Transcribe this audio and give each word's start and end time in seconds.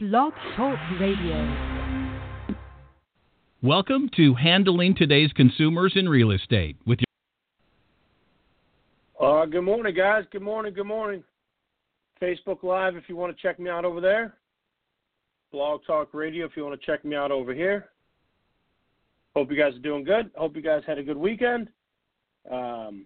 Blog 0.00 0.32
Talk 0.54 0.78
Radio. 1.00 2.54
Welcome 3.64 4.08
to 4.14 4.32
Handling 4.32 4.94
Today's 4.94 5.32
Consumers 5.32 5.94
in 5.96 6.08
Real 6.08 6.30
Estate 6.30 6.76
with 6.86 7.00
your. 9.18 9.42
Uh, 9.42 9.46
good 9.46 9.62
morning, 9.62 9.92
guys. 9.96 10.22
Good 10.30 10.42
morning. 10.42 10.72
Good 10.72 10.86
morning. 10.86 11.24
Facebook 12.22 12.62
Live 12.62 12.94
if 12.94 13.08
you 13.08 13.16
want 13.16 13.36
to 13.36 13.42
check 13.42 13.58
me 13.58 13.70
out 13.70 13.84
over 13.84 14.00
there. 14.00 14.36
Blog 15.50 15.80
Talk 15.84 16.10
Radio 16.14 16.46
if 16.46 16.52
you 16.54 16.64
want 16.64 16.80
to 16.80 16.86
check 16.86 17.04
me 17.04 17.16
out 17.16 17.32
over 17.32 17.52
here. 17.52 17.88
Hope 19.34 19.50
you 19.50 19.56
guys 19.56 19.74
are 19.74 19.80
doing 19.80 20.04
good. 20.04 20.30
Hope 20.36 20.54
you 20.54 20.62
guys 20.62 20.82
had 20.86 20.98
a 20.98 21.02
good 21.02 21.16
weekend. 21.16 21.70
Um, 22.48 23.04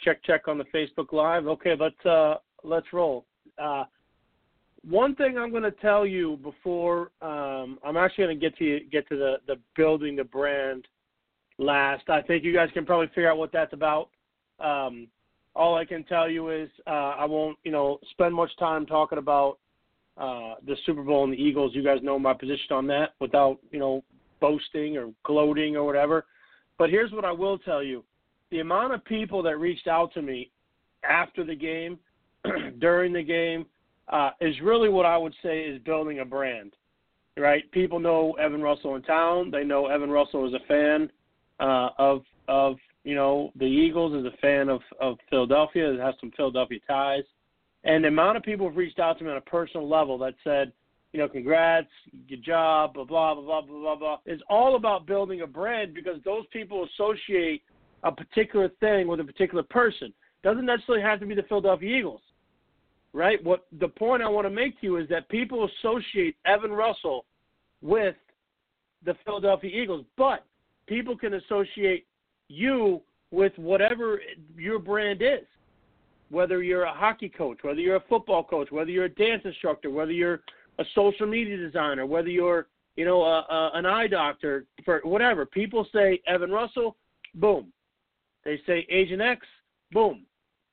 check 0.00 0.22
check 0.22 0.46
on 0.46 0.56
the 0.56 0.66
Facebook 0.66 1.12
Live. 1.12 1.48
Okay, 1.48 1.74
let's 1.76 2.06
uh, 2.06 2.36
let's 2.62 2.92
roll. 2.92 3.24
Uh, 3.60 3.86
one 4.88 5.14
thing 5.16 5.36
I'm 5.36 5.50
going 5.50 5.64
to 5.64 5.72
tell 5.72 6.06
you 6.06 6.38
before 6.42 7.10
um, 7.20 7.78
I'm 7.84 7.96
actually 7.96 8.24
going 8.24 8.40
to 8.40 8.50
get 8.50 8.58
to 8.58 8.80
get 8.90 9.08
to 9.08 9.16
the 9.16 9.36
the 9.46 9.56
building 9.76 10.16
the 10.16 10.24
brand 10.24 10.86
last. 11.58 12.08
I 12.08 12.22
think 12.22 12.44
you 12.44 12.52
guys 12.52 12.68
can 12.72 12.86
probably 12.86 13.08
figure 13.08 13.30
out 13.30 13.38
what 13.38 13.52
that's 13.52 13.72
about. 13.72 14.10
Um, 14.60 15.08
all 15.54 15.74
I 15.74 15.84
can 15.84 16.04
tell 16.04 16.30
you 16.30 16.50
is 16.50 16.68
uh, 16.86 17.14
I 17.18 17.24
won't 17.24 17.58
you 17.64 17.72
know 17.72 17.98
spend 18.12 18.34
much 18.34 18.50
time 18.58 18.86
talking 18.86 19.18
about 19.18 19.58
uh, 20.16 20.54
the 20.66 20.76
Super 20.86 21.02
Bowl 21.02 21.24
and 21.24 21.32
the 21.32 21.42
Eagles. 21.42 21.72
You 21.74 21.82
guys 21.82 21.98
know 22.02 22.18
my 22.18 22.34
position 22.34 22.72
on 22.72 22.86
that 22.88 23.14
without 23.20 23.58
you 23.70 23.80
know 23.80 24.04
boasting 24.40 24.96
or 24.96 25.10
gloating 25.24 25.76
or 25.76 25.84
whatever. 25.84 26.26
But 26.78 26.90
here's 26.90 27.10
what 27.10 27.24
I 27.24 27.32
will 27.32 27.58
tell 27.58 27.82
you: 27.82 28.04
the 28.50 28.60
amount 28.60 28.94
of 28.94 29.04
people 29.04 29.42
that 29.42 29.58
reached 29.58 29.88
out 29.88 30.14
to 30.14 30.22
me 30.22 30.50
after 31.02 31.44
the 31.44 31.56
game, 31.56 31.98
during 32.78 33.12
the 33.12 33.22
game 33.22 33.66
uh, 34.08 34.30
is 34.40 34.54
really 34.62 34.88
what 34.88 35.06
I 35.06 35.16
would 35.16 35.34
say 35.42 35.62
is 35.62 35.80
building 35.82 36.20
a 36.20 36.24
brand, 36.24 36.72
right? 37.36 37.70
People 37.72 37.98
know 37.98 38.32
Evan 38.34 38.62
Russell 38.62 38.96
in 38.96 39.02
town. 39.02 39.50
They 39.50 39.64
know 39.64 39.86
Evan 39.86 40.10
Russell 40.10 40.46
is 40.46 40.54
a 40.54 40.66
fan 40.66 41.10
uh, 41.60 41.90
of 41.98 42.22
of 42.48 42.76
you 43.04 43.14
know 43.14 43.50
the 43.56 43.64
Eagles, 43.64 44.14
is 44.14 44.32
a 44.32 44.36
fan 44.38 44.68
of 44.68 44.80
of 45.00 45.18
Philadelphia, 45.28 45.96
has 46.00 46.14
some 46.20 46.30
Philadelphia 46.36 46.78
ties, 46.86 47.24
and 47.84 48.04
the 48.04 48.08
amount 48.08 48.36
of 48.36 48.42
people 48.42 48.68
have 48.68 48.76
reached 48.76 48.98
out 48.98 49.18
to 49.18 49.24
me 49.24 49.30
on 49.30 49.36
a 49.36 49.42
personal 49.42 49.88
level 49.88 50.18
that 50.18 50.34
said, 50.44 50.72
you 51.12 51.18
know, 51.18 51.28
congrats, 51.28 51.88
good 52.28 52.44
job, 52.44 52.94
blah 52.94 53.04
blah 53.04 53.34
blah 53.34 53.42
blah 53.42 53.60
blah 53.62 53.80
blah 53.80 53.96
blah, 53.96 54.18
is 54.26 54.40
all 54.48 54.76
about 54.76 55.06
building 55.06 55.40
a 55.40 55.46
brand 55.46 55.94
because 55.94 56.20
those 56.24 56.44
people 56.52 56.86
associate 56.94 57.62
a 58.04 58.12
particular 58.12 58.68
thing 58.78 59.08
with 59.08 59.18
a 59.18 59.24
particular 59.24 59.64
person. 59.64 60.12
Doesn't 60.44 60.66
necessarily 60.66 61.02
have 61.02 61.18
to 61.18 61.26
be 61.26 61.34
the 61.34 61.42
Philadelphia 61.42 61.98
Eagles 61.98 62.20
right? 63.16 63.42
What 63.42 63.64
the 63.80 63.88
point 63.88 64.22
I 64.22 64.28
want 64.28 64.46
to 64.46 64.50
make 64.50 64.78
to 64.80 64.86
you 64.86 64.96
is 64.98 65.08
that 65.08 65.28
people 65.30 65.68
associate 65.78 66.36
Evan 66.44 66.70
Russell 66.70 67.24
with 67.80 68.14
the 69.04 69.16
Philadelphia 69.24 69.70
Eagles, 69.82 70.04
but 70.18 70.44
people 70.86 71.16
can 71.16 71.34
associate 71.34 72.06
you 72.48 73.00
with 73.30 73.52
whatever 73.56 74.20
your 74.56 74.78
brand 74.78 75.22
is. 75.22 75.46
Whether 76.28 76.62
you're 76.62 76.82
a 76.82 76.92
hockey 76.92 77.28
coach, 77.28 77.58
whether 77.62 77.80
you're 77.80 77.96
a 77.96 78.04
football 78.08 78.44
coach, 78.44 78.70
whether 78.70 78.90
you're 78.90 79.04
a 79.04 79.08
dance 79.08 79.42
instructor, 79.44 79.90
whether 79.90 80.12
you're 80.12 80.40
a 80.78 80.84
social 80.94 81.26
media 81.26 81.56
designer, 81.56 82.04
whether 82.04 82.28
you're 82.28 82.66
you 82.96 83.04
know 83.04 83.22
a, 83.22 83.46
a, 83.48 83.70
an 83.74 83.86
eye 83.86 84.08
doctor 84.08 84.66
for 84.84 85.00
whatever. 85.04 85.46
People 85.46 85.86
say 85.92 86.20
Evan 86.26 86.50
Russell, 86.50 86.96
boom. 87.36 87.72
They 88.44 88.60
say 88.66 88.86
Agent 88.90 89.22
X, 89.22 89.46
boom. 89.92 90.26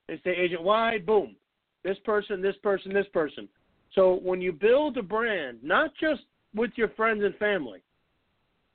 They 0.07 0.19
say 0.23 0.31
Agent 0.31 0.63
Y, 0.63 0.97
boom 1.05 1.35
this 1.83 1.97
person, 2.05 2.41
this 2.41 2.55
person, 2.63 2.93
this 2.93 3.07
person. 3.13 3.47
So 3.93 4.19
when 4.23 4.41
you 4.41 4.51
build 4.51 4.97
a 4.97 5.03
brand, 5.03 5.59
not 5.61 5.91
just 5.99 6.21
with 6.55 6.71
your 6.75 6.89
friends 6.89 7.23
and 7.23 7.35
family, 7.35 7.83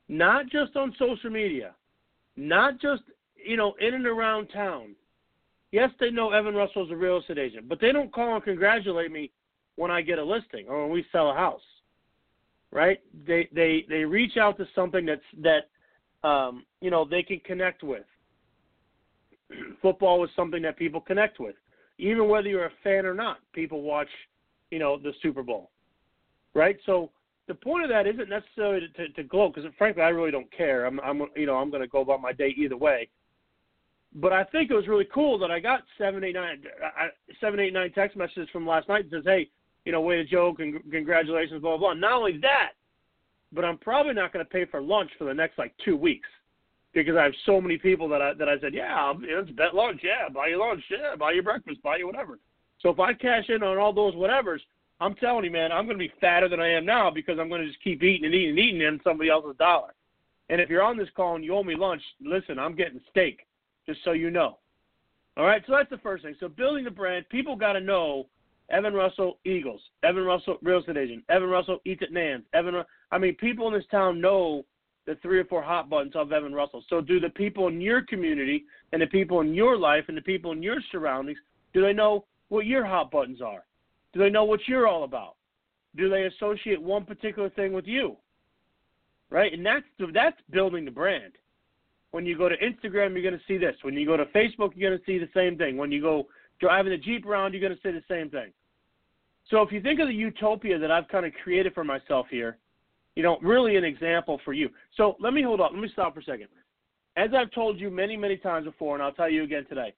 not 0.09 0.49
just 0.49 0.77
on 0.77 0.95
social 0.99 1.31
media, 1.31 1.75
not 2.37 2.81
just 2.81 3.03
you 3.37 3.57
know 3.57 3.75
in 3.81 3.95
and 3.95 4.07
around 4.07 4.49
town. 4.49 4.95
Yes, 5.71 5.91
they 6.01 6.11
know 6.11 6.31
Evan 6.31 6.55
Russell 6.55 6.87
is 6.87 6.91
a 6.91 6.97
real 6.97 7.19
estate 7.19 7.39
agent, 7.39 7.69
but 7.69 7.81
they 7.81 7.93
don't 7.93 8.13
call 8.13 8.35
and 8.35 8.45
congratulate 8.45 9.13
me 9.13 9.31
when 9.77 9.91
I 9.91 10.01
get 10.01 10.19
a 10.19 10.25
listing 10.25 10.67
or 10.67 10.83
when 10.83 10.93
we 10.93 11.05
sell 11.13 11.31
a 11.31 11.35
house. 11.35 11.61
Right? 12.71 13.01
They 13.27 13.49
they 13.53 13.85
they 13.89 14.05
reach 14.05 14.37
out 14.37 14.57
to 14.59 14.67
something 14.75 15.07
that's 15.07 15.21
that 15.43 16.29
um, 16.29 16.65
you 16.81 16.91
know 16.91 17.05
they 17.05 17.23
can 17.23 17.41
connect 17.41 17.83
with. 17.83 18.05
Football 19.83 20.25
is 20.25 20.31
something 20.37 20.63
that 20.63 20.77
people 20.77 21.01
connect 21.01 21.41
with 21.41 21.55
even 21.99 22.29
whether 22.29 22.49
you're 22.49 22.67
a 22.67 22.73
fan 22.83 23.05
or 23.05 23.15
not, 23.15 23.39
people 23.53 23.83
watch, 23.83 24.09
you 24.71 24.79
know, 24.79 24.97
the 24.99 25.13
Super 25.21 25.43
Bowl, 25.43 25.71
right? 26.55 26.77
So 26.87 27.11
the 27.49 27.55
point 27.55 27.85
of 27.85 27.91
that 27.91 28.07
isn't 28.07 28.29
necessarily 28.29 28.81
to, 28.81 28.89
to, 28.89 29.13
to 29.15 29.23
gloat 29.25 29.55
because 29.55 29.71
frankly 29.77 30.03
I 30.03 30.09
really 30.09 30.31
don't 30.31 30.51
care. 30.53 30.87
I'm, 30.87 31.01
I'm 31.01 31.23
you 31.35 31.47
know, 31.47 31.57
I'm 31.57 31.71
going 31.71 31.83
to 31.83 31.89
go 31.89 32.01
about 32.01 32.21
my 32.21 32.33
day 32.33 32.55
either 32.57 32.77
way. 32.77 33.09
But 34.15 34.33
I 34.33 34.45
think 34.45 34.71
it 34.71 34.75
was 34.75 34.87
really 34.87 35.09
cool 35.13 35.39
that 35.39 35.51
I 35.51 35.61
got 35.61 35.83
seven, 35.99 36.25
eight, 36.25 36.35
nine, 36.35 36.63
uh, 36.83 37.09
seven, 37.41 37.61
eight, 37.61 37.73
nine 37.73 37.93
text 37.93 38.17
messages 38.17 38.49
from 38.53 38.67
last 38.67 38.89
night 38.89 39.11
that 39.11 39.19
says, 39.19 39.25
"Hey, 39.27 39.51
you 39.85 39.93
know, 39.93 40.01
way 40.01 40.17
to 40.17 40.25
joke 40.25 40.61
and 40.61 40.81
congratulations, 40.91 41.61
blah 41.61 41.77
blah 41.77 41.93
blah." 41.93 41.95
Not 41.95 42.15
only 42.15 42.39
that, 42.39 42.73
but 43.53 43.67
I'm 43.67 43.77
probably 43.77 44.15
not 44.15 44.33
going 44.33 44.45
to 44.45 44.51
pay 44.51 44.65
for 44.65 44.81
lunch 44.81 45.11
for 45.19 45.25
the 45.25 45.35
next 45.35 45.59
like 45.59 45.75
two 45.85 45.95
weeks 45.95 46.29
because 46.95 47.17
I 47.17 47.25
have 47.25 47.33
so 47.47 47.61
many 47.61 47.79
people 47.79 48.09
that 48.09 48.23
I 48.23 48.35
that 48.35 48.49
I 48.49 48.59
said, 48.61 48.75
yeah, 48.75 49.13
it's 49.21 49.51
bet 49.53 49.75
lunch, 49.75 50.01
yeah, 50.03 50.29
buy 50.33 50.49
you 50.49 50.59
lunch, 50.59 50.83
yeah, 50.91 51.17
buy 51.17 51.33
you 51.33 51.43
breakfast, 51.43 51.83
buy 51.83 51.97
you 51.97 52.07
whatever. 52.07 52.39
So 52.81 52.91
if 52.91 53.01
I 53.01 53.13
cash 53.13 53.49
in 53.49 53.63
on 53.63 53.79
all 53.79 53.93
those 53.93 54.15
whatevers, 54.15 54.61
I'm 55.01 55.15
telling 55.15 55.45
you, 55.45 55.51
man, 55.51 55.73
I'm 55.73 55.87
going 55.87 55.99
to 55.99 56.05
be 56.05 56.13
fatter 56.21 56.49
than 56.49 56.61
I 56.61 56.71
am 56.71 56.85
now 56.85 57.11
because 57.11 57.39
I'm 57.39 57.49
going 57.49 57.61
to 57.61 57.69
just 57.69 57.83
keep 57.83 58.03
eating 58.03 58.25
and 58.25 58.35
eating 58.35 58.51
and 58.51 58.59
eating 58.59 58.81
in 58.81 59.01
somebody 59.05 59.31
else's 59.31 59.57
dollar. 59.59 59.95
And 60.49 60.61
if 60.61 60.71
you're 60.71 60.83
on 60.83 60.97
this 60.97 61.09
call 61.15 61.37
and 61.37 61.45
you 61.45 61.55
owe 61.55 61.63
me 61.63 61.77
lunch, 61.77 62.03
listen, 62.21 62.59
I'm 62.59 62.75
getting 62.75 63.01
steak, 63.11 63.47
just 63.87 64.01
so 64.05 64.13
you 64.13 64.31
know. 64.31 64.59
All 65.37 65.45
right, 65.45 65.63
so 65.67 65.73
that's 65.73 65.91
the 65.91 65.99
first 65.99 66.25
thing. 66.25 66.35
So 66.41 66.49
building 66.49 66.85
the 66.85 66.91
brand, 66.91 67.29
people 67.29 67.55
got 67.55 67.75
to 67.75 67.81
know 67.81 68.27
Evan 68.71 68.95
Russell 68.95 69.39
Eagles, 69.45 69.81
Evan 70.03 70.25
Russell 70.25 70.59
real 70.63 70.81
estate 70.81 70.97
agent, 70.97 71.25
Evan 71.29 71.49
Russell 71.49 71.79
eats 71.85 72.03
at 72.03 72.13
Nan's, 72.13 72.45
Evan. 72.55 72.83
I 73.13 73.19
mean, 73.19 73.35
people 73.37 73.69
in 73.69 73.75
this 73.75 73.87
town 73.91 74.21
know 74.21 74.65
the 75.09 75.17
three 75.23 75.39
or 75.39 75.45
four 75.47 75.63
hot 75.63 75.89
buttons 75.89 76.13
of 76.15 76.33
Evan 76.33 76.55
Russell. 76.55 76.85
So 76.91 77.01
do 77.01 77.19
the 77.19 77.31
people 77.31 77.69
in 77.69 77.81
your 77.81 78.03
community 78.03 78.65
and 78.93 79.01
the 79.01 79.07
people 79.07 79.41
in 79.41 79.55
your 79.55 79.75
life 79.75 80.05
and 80.09 80.17
the 80.17 80.23
people 80.23 80.53
in 80.53 80.63
your 80.63 80.77
surroundings, 80.93 81.39
do 81.73 81.81
they 81.81 81.95
know 81.95 82.27
what 82.51 82.67
your 82.67 82.85
hot 82.85 83.11
buttons 83.11 83.41
are? 83.41 83.65
Do 84.13 84.21
they 84.21 84.29
know 84.29 84.45
what 84.45 84.61
you're 84.69 84.87
all 84.87 85.05
about? 85.05 85.37
Do 85.97 86.11
they 86.11 86.25
associate 86.25 86.81
one 86.81 87.07
particular 87.07 87.49
thing 87.49 87.73
with 87.73 87.87
you? 87.87 88.19
Right? 89.31 89.51
And 89.51 89.65
that's 89.65 89.87
that's 90.13 90.37
building 90.51 90.85
the 90.85 90.91
brand. 90.91 91.33
When 92.11 92.27
you 92.27 92.37
go 92.37 92.51
to 92.51 92.57
Instagram, 92.57 93.13
you're 93.13 93.23
going 93.23 93.33
to 93.33 93.47
see 93.49 93.57
this. 93.57 93.77
When 93.81 93.95
you 93.95 94.05
go 94.05 94.17
to 94.19 94.27
Facebook, 94.27 94.73
you're 94.75 94.91
going 94.91 95.01
to 95.01 95.07
see 95.07 95.19
the 95.19 95.31
same 95.33 95.57
thing. 95.57 95.79
When 95.79 95.91
you 95.91 96.03
go 96.03 96.27
driving 96.61 96.93
the 96.93 96.99
Jeep 96.99 97.25
around, 97.25 97.55
you're 97.55 97.63
going 97.63 97.75
to 97.75 97.81
see 97.83 97.93
the 97.93 98.05
same 98.15 98.29
thing. 98.29 98.53
So 99.51 99.63
if 99.63 99.73
you 99.73 99.81
think 99.81 100.01
of 100.01 100.09
the 100.09 100.15
utopia 100.15 100.79
that 100.79 100.91
I've 100.91 101.09
kind 101.09 101.25
of 101.25 101.33
created 101.43 101.73
for 101.73 101.85
myself 101.85 102.27
here, 102.31 102.59
you 103.19 103.25
know, 103.25 103.37
really 103.43 103.75
an 103.75 103.83
example 103.83 104.41
for 104.45 104.53
you. 104.53 104.71
So 104.97 105.17
let 105.19 105.33
me 105.33 105.43
hold 105.43 105.61
up. 105.61 105.73
Let 105.73 105.83
me 105.83 105.89
stop 105.93 106.15
for 106.15 106.21
a 106.21 106.23
second. 106.23 106.47
As 107.17 107.31
I've 107.37 107.51
told 107.51 107.81
you 107.81 107.91
many, 107.91 108.17
many 108.17 108.37
times 108.37 108.65
before, 108.65 108.95
and 108.95 109.03
I'll 109.03 109.11
tell 109.11 109.29
you 109.29 109.43
again 109.43 109.67
today, 109.69 109.93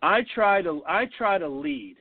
I 0.00 0.22
try 0.34 0.62
to 0.62 0.82
I 0.88 1.04
try 1.18 1.36
to 1.36 1.46
lead. 1.46 1.96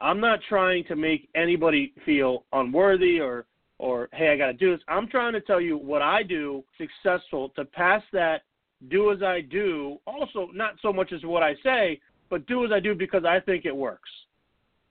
I'm 0.00 0.20
not 0.20 0.38
trying 0.48 0.84
to 0.84 0.94
make 0.94 1.28
anybody 1.34 1.92
feel 2.06 2.44
unworthy 2.52 3.18
or 3.18 3.46
or 3.80 4.08
hey, 4.12 4.28
I 4.28 4.36
got 4.36 4.46
to 4.46 4.52
do 4.52 4.70
this. 4.70 4.84
I'm 4.86 5.08
trying 5.08 5.32
to 5.32 5.40
tell 5.40 5.60
you 5.60 5.76
what 5.76 6.00
I 6.00 6.22
do 6.22 6.62
successful 6.78 7.48
to 7.56 7.64
pass 7.64 8.02
that 8.12 8.42
do 8.88 9.10
as 9.10 9.20
I 9.20 9.40
do. 9.40 9.98
Also, 10.06 10.48
not 10.54 10.74
so 10.80 10.92
much 10.92 11.12
as 11.12 11.24
what 11.24 11.42
I 11.42 11.56
say, 11.64 12.00
but 12.30 12.46
do 12.46 12.64
as 12.64 12.70
I 12.70 12.78
do 12.78 12.94
because 12.94 13.24
I 13.24 13.40
think 13.40 13.64
it 13.64 13.74
works. 13.74 14.10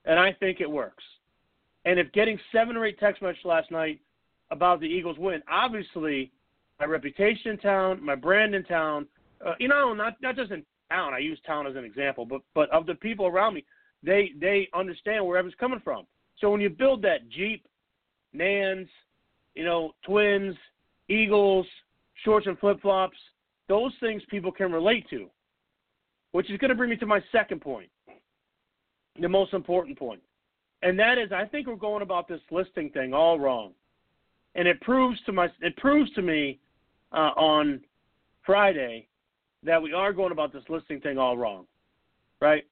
And 0.04 0.18
I 0.18 0.34
think 0.34 0.60
it 0.60 0.70
works. 0.70 1.04
And 1.86 1.98
if 1.98 2.12
getting 2.12 2.38
seven 2.52 2.76
or 2.76 2.84
eight 2.84 3.00
text 3.00 3.22
messages 3.22 3.46
last 3.46 3.70
night 3.70 3.98
about 4.52 4.80
the 4.80 4.86
Eagles 4.86 5.18
win. 5.18 5.42
Obviously, 5.50 6.30
my 6.78 6.86
reputation 6.86 7.52
in 7.52 7.58
town, 7.58 8.04
my 8.04 8.14
brand 8.14 8.54
in 8.54 8.62
town, 8.64 9.08
uh, 9.44 9.54
you 9.58 9.66
know, 9.66 9.92
not 9.94 10.14
not 10.22 10.36
just 10.36 10.52
in 10.52 10.62
town. 10.90 11.14
I 11.14 11.18
use 11.18 11.40
town 11.44 11.66
as 11.66 11.74
an 11.74 11.84
example, 11.84 12.24
but 12.24 12.42
but 12.54 12.70
of 12.70 12.86
the 12.86 12.94
people 12.94 13.26
around 13.26 13.54
me, 13.54 13.64
they 14.02 14.30
they 14.40 14.68
understand 14.74 15.26
where 15.26 15.38
everyone's 15.38 15.58
coming 15.58 15.80
from. 15.82 16.06
So 16.38 16.50
when 16.50 16.60
you 16.60 16.68
build 16.68 17.02
that 17.02 17.28
Jeep, 17.30 17.66
Nans, 18.32 18.88
you 19.54 19.64
know, 19.64 19.92
Twins, 20.04 20.54
Eagles, 21.08 21.66
shorts 22.24 22.46
and 22.46 22.58
flip 22.58 22.80
flops, 22.82 23.16
those 23.68 23.92
things 24.00 24.22
people 24.28 24.52
can 24.52 24.70
relate 24.70 25.08
to. 25.10 25.28
Which 26.32 26.50
is 26.50 26.58
going 26.58 26.70
to 26.70 26.74
bring 26.74 26.88
me 26.88 26.96
to 26.96 27.06
my 27.06 27.20
second 27.30 27.60
point, 27.60 27.90
the 29.20 29.28
most 29.28 29.52
important 29.52 29.98
point, 29.98 30.20
and 30.82 30.98
that 30.98 31.18
is 31.18 31.30
I 31.32 31.46
think 31.46 31.66
we're 31.66 31.76
going 31.76 32.02
about 32.02 32.28
this 32.28 32.40
listing 32.50 32.90
thing 32.90 33.14
all 33.14 33.38
wrong 33.38 33.72
and 34.54 34.68
it 34.68 34.80
proves 34.80 35.20
to 35.26 35.32
my 35.32 35.48
it 35.60 35.76
proves 35.76 36.12
to 36.12 36.22
me 36.22 36.58
uh, 37.12 37.32
on 37.36 37.80
Friday 38.44 39.08
that 39.62 39.80
we 39.80 39.92
are 39.92 40.12
going 40.12 40.32
about 40.32 40.52
this 40.52 40.64
listing 40.68 41.00
thing 41.00 41.18
all 41.18 41.36
wrong, 41.36 41.66
right? 42.40 42.64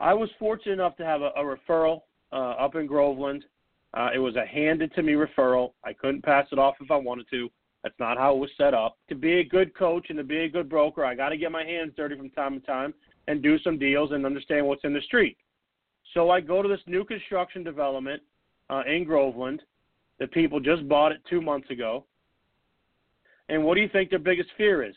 I 0.00 0.14
was 0.14 0.30
fortunate 0.38 0.72
enough 0.74 0.96
to 0.96 1.04
have 1.04 1.20
a, 1.20 1.30
a 1.36 1.44
referral 1.44 2.02
uh, 2.32 2.52
up 2.64 2.74
in 2.74 2.86
Groveland 2.86 3.44
Uh, 3.92 4.08
it 4.14 4.18
was 4.18 4.36
a 4.36 4.46
handed 4.46 4.94
to 4.94 5.02
me 5.02 5.14
referral. 5.14 5.72
I 5.84 5.92
couldn't 5.92 6.22
pass 6.22 6.46
it 6.52 6.58
off 6.58 6.76
if 6.80 6.90
I 6.90 6.96
wanted 6.96 7.26
to. 7.30 7.50
That's 7.82 7.98
not 7.98 8.18
how 8.18 8.34
it 8.34 8.38
was 8.38 8.50
set 8.56 8.72
up. 8.72 8.98
To 9.08 9.14
be 9.14 9.40
a 9.40 9.44
good 9.44 9.74
coach 9.74 10.06
and 10.10 10.18
to 10.18 10.24
be 10.24 10.40
a 10.44 10.48
good 10.48 10.68
broker, 10.68 11.04
I 11.04 11.14
got 11.14 11.30
to 11.30 11.36
get 11.36 11.50
my 11.50 11.64
hands 11.64 11.92
dirty 11.96 12.16
from 12.16 12.30
time 12.30 12.60
to 12.60 12.66
time 12.66 12.94
and 13.26 13.42
do 13.42 13.58
some 13.58 13.78
deals 13.78 14.12
and 14.12 14.24
understand 14.24 14.66
what's 14.66 14.84
in 14.84 14.94
the 14.94 15.00
street. 15.02 15.36
So 16.14 16.30
I 16.30 16.40
go 16.40 16.62
to 16.62 16.68
this 16.68 16.80
new 16.86 17.04
construction 17.04 17.64
development 17.64 18.22
uh, 18.68 18.82
in 18.86 19.04
Groveland. 19.04 19.62
The 20.20 20.28
people 20.28 20.60
just 20.60 20.86
bought 20.88 21.12
it 21.12 21.20
two 21.28 21.40
months 21.40 21.70
ago. 21.70 22.04
And 23.48 23.64
what 23.64 23.74
do 23.74 23.80
you 23.80 23.88
think 23.88 24.10
their 24.10 24.18
biggest 24.20 24.50
fear 24.56 24.84
is? 24.84 24.94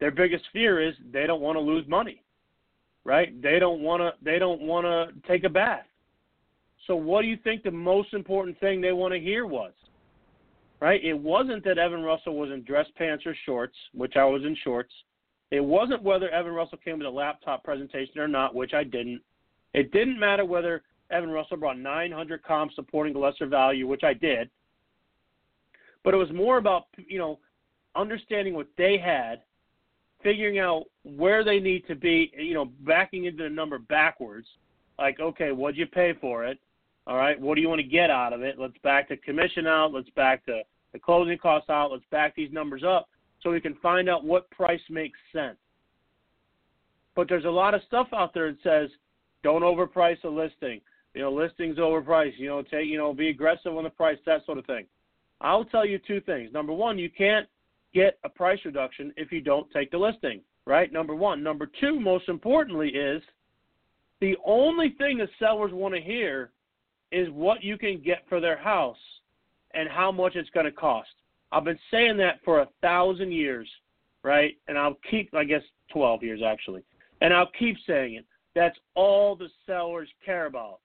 Their 0.00 0.10
biggest 0.10 0.44
fear 0.52 0.80
is 0.86 0.94
they 1.12 1.26
don't 1.26 1.40
want 1.40 1.56
to 1.56 1.60
lose 1.60 1.86
money, 1.86 2.22
right? 3.04 3.40
They 3.40 3.58
don't 3.60 3.80
want 3.80 4.00
to. 4.00 4.12
They 4.22 4.38
don't 4.38 4.62
want 4.62 4.84
to 4.84 5.28
take 5.28 5.44
a 5.44 5.48
bath. 5.48 5.86
So 6.86 6.96
what 6.96 7.22
do 7.22 7.28
you 7.28 7.38
think 7.44 7.62
the 7.62 7.70
most 7.70 8.12
important 8.12 8.58
thing 8.58 8.80
they 8.80 8.92
want 8.92 9.14
to 9.14 9.20
hear 9.20 9.46
was? 9.46 9.72
Right? 10.80 11.02
It 11.02 11.14
wasn't 11.14 11.64
that 11.64 11.78
Evan 11.78 12.02
Russell 12.02 12.36
was 12.36 12.50
in 12.50 12.64
dress 12.64 12.86
pants 12.96 13.24
or 13.24 13.34
shorts, 13.46 13.76
which 13.94 14.16
I 14.16 14.24
was 14.24 14.42
in 14.42 14.56
shorts. 14.64 14.92
It 15.50 15.64
wasn't 15.64 16.02
whether 16.02 16.28
Evan 16.30 16.52
Russell 16.52 16.78
came 16.78 16.98
with 16.98 17.06
a 17.06 17.10
laptop 17.10 17.62
presentation 17.64 18.18
or 18.18 18.28
not, 18.28 18.54
which 18.54 18.74
I 18.74 18.82
didn't. 18.82 19.22
It 19.72 19.92
didn't 19.92 20.18
matter 20.18 20.44
whether 20.44 20.82
Evan 21.10 21.30
Russell 21.30 21.56
brought 21.56 21.78
900 21.78 22.42
comps 22.42 22.74
supporting 22.74 23.12
the 23.12 23.18
lesser 23.18 23.46
value, 23.46 23.86
which 23.86 24.04
I 24.04 24.14
did. 24.14 24.50
But 26.02 26.14
it 26.14 26.18
was 26.18 26.30
more 26.32 26.58
about, 26.58 26.86
you 26.96 27.18
know, 27.18 27.38
understanding 27.94 28.54
what 28.54 28.68
they 28.76 28.98
had, 28.98 29.42
figuring 30.22 30.58
out 30.58 30.84
where 31.04 31.44
they 31.44 31.60
need 31.60 31.86
to 31.86 31.94
be, 31.94 32.32
you 32.36 32.54
know, 32.54 32.66
backing 32.80 33.24
into 33.24 33.44
the 33.44 33.50
number 33.50 33.78
backwards. 33.78 34.46
Like, 34.98 35.20
okay, 35.20 35.52
what'd 35.52 35.76
you 35.76 35.86
pay 35.86 36.14
for 36.20 36.44
it? 36.44 36.58
All 37.06 37.16
right, 37.16 37.38
what 37.38 37.56
do 37.56 37.60
you 37.60 37.68
want 37.68 37.80
to 37.80 37.86
get 37.86 38.10
out 38.10 38.32
of 38.32 38.42
it? 38.42 38.58
Let's 38.58 38.78
back 38.82 39.08
the 39.08 39.16
commission 39.16 39.66
out. 39.66 39.92
Let's 39.92 40.08
back 40.10 40.44
the, 40.46 40.62
the 40.92 40.98
closing 40.98 41.36
costs 41.36 41.68
out. 41.68 41.92
Let's 41.92 42.04
back 42.10 42.34
these 42.34 42.52
numbers 42.52 42.82
up 42.82 43.08
so 43.42 43.50
we 43.50 43.60
can 43.60 43.74
find 43.76 44.08
out 44.08 44.24
what 44.24 44.50
price 44.50 44.80
makes 44.88 45.18
sense. 45.32 45.58
But 47.14 47.28
there's 47.28 47.44
a 47.44 47.50
lot 47.50 47.74
of 47.74 47.82
stuff 47.86 48.08
out 48.12 48.32
there 48.32 48.50
that 48.50 48.62
says 48.62 48.90
don't 49.42 49.62
overprice 49.62 50.22
a 50.24 50.28
listing. 50.28 50.80
You 51.14 51.22
know, 51.22 51.32
listings 51.32 51.78
overpriced. 51.78 52.38
You 52.38 52.48
know, 52.48 52.62
take 52.62 52.86
you 52.86 52.98
know, 52.98 53.12
be 53.12 53.28
aggressive 53.28 53.76
on 53.76 53.84
the 53.84 53.90
price, 53.90 54.18
that 54.26 54.44
sort 54.46 54.58
of 54.58 54.66
thing. 54.66 54.86
I'll 55.40 55.64
tell 55.64 55.86
you 55.86 55.98
two 55.98 56.20
things. 56.20 56.52
Number 56.52 56.72
one, 56.72 56.98
you 56.98 57.10
can't 57.10 57.46
get 57.92 58.18
a 58.24 58.28
price 58.28 58.58
reduction 58.64 59.12
if 59.16 59.30
you 59.30 59.40
don't 59.40 59.70
take 59.70 59.90
the 59.90 59.98
listing, 59.98 60.40
right? 60.66 60.92
Number 60.92 61.14
one. 61.14 61.42
Number 61.42 61.70
two, 61.80 62.00
most 62.00 62.28
importantly, 62.28 62.88
is 62.88 63.22
the 64.20 64.36
only 64.44 64.90
thing 64.98 65.18
the 65.18 65.28
sellers 65.38 65.72
want 65.72 65.94
to 65.94 66.00
hear 66.00 66.50
is 67.12 67.28
what 67.30 67.62
you 67.62 67.78
can 67.78 68.02
get 68.02 68.24
for 68.28 68.40
their 68.40 68.56
house 68.56 68.96
and 69.74 69.88
how 69.88 70.10
much 70.10 70.34
it's 70.34 70.50
going 70.50 70.66
to 70.66 70.72
cost. 70.72 71.10
I've 71.52 71.64
been 71.64 71.78
saying 71.90 72.16
that 72.18 72.40
for 72.44 72.60
a 72.60 72.68
thousand 72.82 73.32
years, 73.32 73.68
right? 74.22 74.56
And 74.66 74.76
I'll 74.76 74.98
keep, 75.08 75.32
I 75.34 75.44
guess, 75.44 75.62
12 75.92 76.22
years 76.22 76.40
actually. 76.44 76.82
And 77.20 77.32
I'll 77.32 77.50
keep 77.58 77.76
saying 77.86 78.14
it. 78.14 78.24
That's 78.54 78.76
all 78.94 79.36
the 79.36 79.48
sellers 79.66 80.08
care 80.24 80.46
about. 80.46 80.80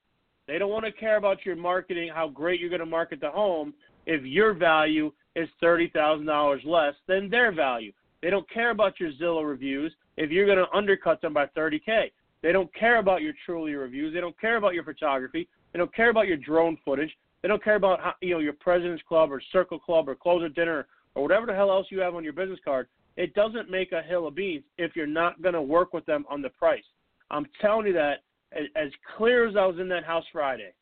They 0.50 0.58
don't 0.58 0.70
want 0.70 0.84
to 0.84 0.90
care 0.90 1.16
about 1.16 1.46
your 1.46 1.54
marketing, 1.54 2.10
how 2.12 2.28
great 2.28 2.58
you're 2.58 2.70
going 2.70 2.80
to 2.80 2.86
market 2.86 3.20
the 3.20 3.30
home 3.30 3.72
if 4.06 4.24
your 4.24 4.52
value 4.52 5.12
is 5.36 5.48
$30,000 5.62 6.66
less 6.66 6.94
than 7.06 7.30
their 7.30 7.52
value. 7.52 7.92
They 8.20 8.30
don't 8.30 8.50
care 8.50 8.70
about 8.70 8.98
your 8.98 9.12
Zillow 9.12 9.48
reviews 9.48 9.94
if 10.16 10.32
you're 10.32 10.46
going 10.46 10.58
to 10.58 10.66
undercut 10.76 11.22
them 11.22 11.32
by 11.32 11.46
30K. 11.56 12.10
They 12.42 12.50
don't 12.50 12.74
care 12.74 12.98
about 12.98 13.22
your 13.22 13.32
Trulia 13.46 13.80
reviews. 13.80 14.12
They 14.12 14.20
don't 14.20 14.38
care 14.40 14.56
about 14.56 14.74
your 14.74 14.82
photography. 14.82 15.48
They 15.72 15.78
don't 15.78 15.94
care 15.94 16.10
about 16.10 16.26
your 16.26 16.36
drone 16.36 16.76
footage. 16.84 17.12
They 17.42 17.48
don't 17.48 17.62
care 17.62 17.76
about 17.76 18.00
how, 18.00 18.14
you 18.20 18.34
know 18.34 18.40
your 18.40 18.54
President's 18.54 19.04
Club 19.06 19.30
or 19.30 19.40
Circle 19.52 19.78
Club 19.78 20.08
or 20.08 20.16
Closer 20.16 20.48
Dinner 20.48 20.88
or 21.14 21.22
whatever 21.22 21.46
the 21.46 21.54
hell 21.54 21.70
else 21.70 21.86
you 21.90 22.00
have 22.00 22.16
on 22.16 22.24
your 22.24 22.32
business 22.32 22.58
card. 22.64 22.88
It 23.16 23.34
doesn't 23.34 23.70
make 23.70 23.92
a 23.92 24.02
hill 24.02 24.26
of 24.26 24.34
beans 24.34 24.64
if 24.78 24.96
you're 24.96 25.06
not 25.06 25.40
going 25.42 25.54
to 25.54 25.62
work 25.62 25.92
with 25.92 26.06
them 26.06 26.24
on 26.28 26.42
the 26.42 26.50
price. 26.50 26.82
I'm 27.30 27.46
telling 27.60 27.86
you 27.86 27.92
that 27.92 28.24
as 28.52 28.90
clear 29.16 29.48
as 29.48 29.56
I 29.56 29.66
was 29.66 29.78
in 29.78 29.88
that 29.88 30.04
house 30.04 30.24
Friday. 30.32 30.72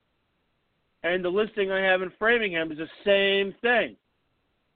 And 1.03 1.25
the 1.25 1.29
listing 1.29 1.71
I 1.71 1.81
have 1.81 2.03
in 2.03 2.13
Framingham 2.19 2.73
is 2.73 2.79
the 2.79 2.89
same 3.05 3.55
thing. 3.61 3.97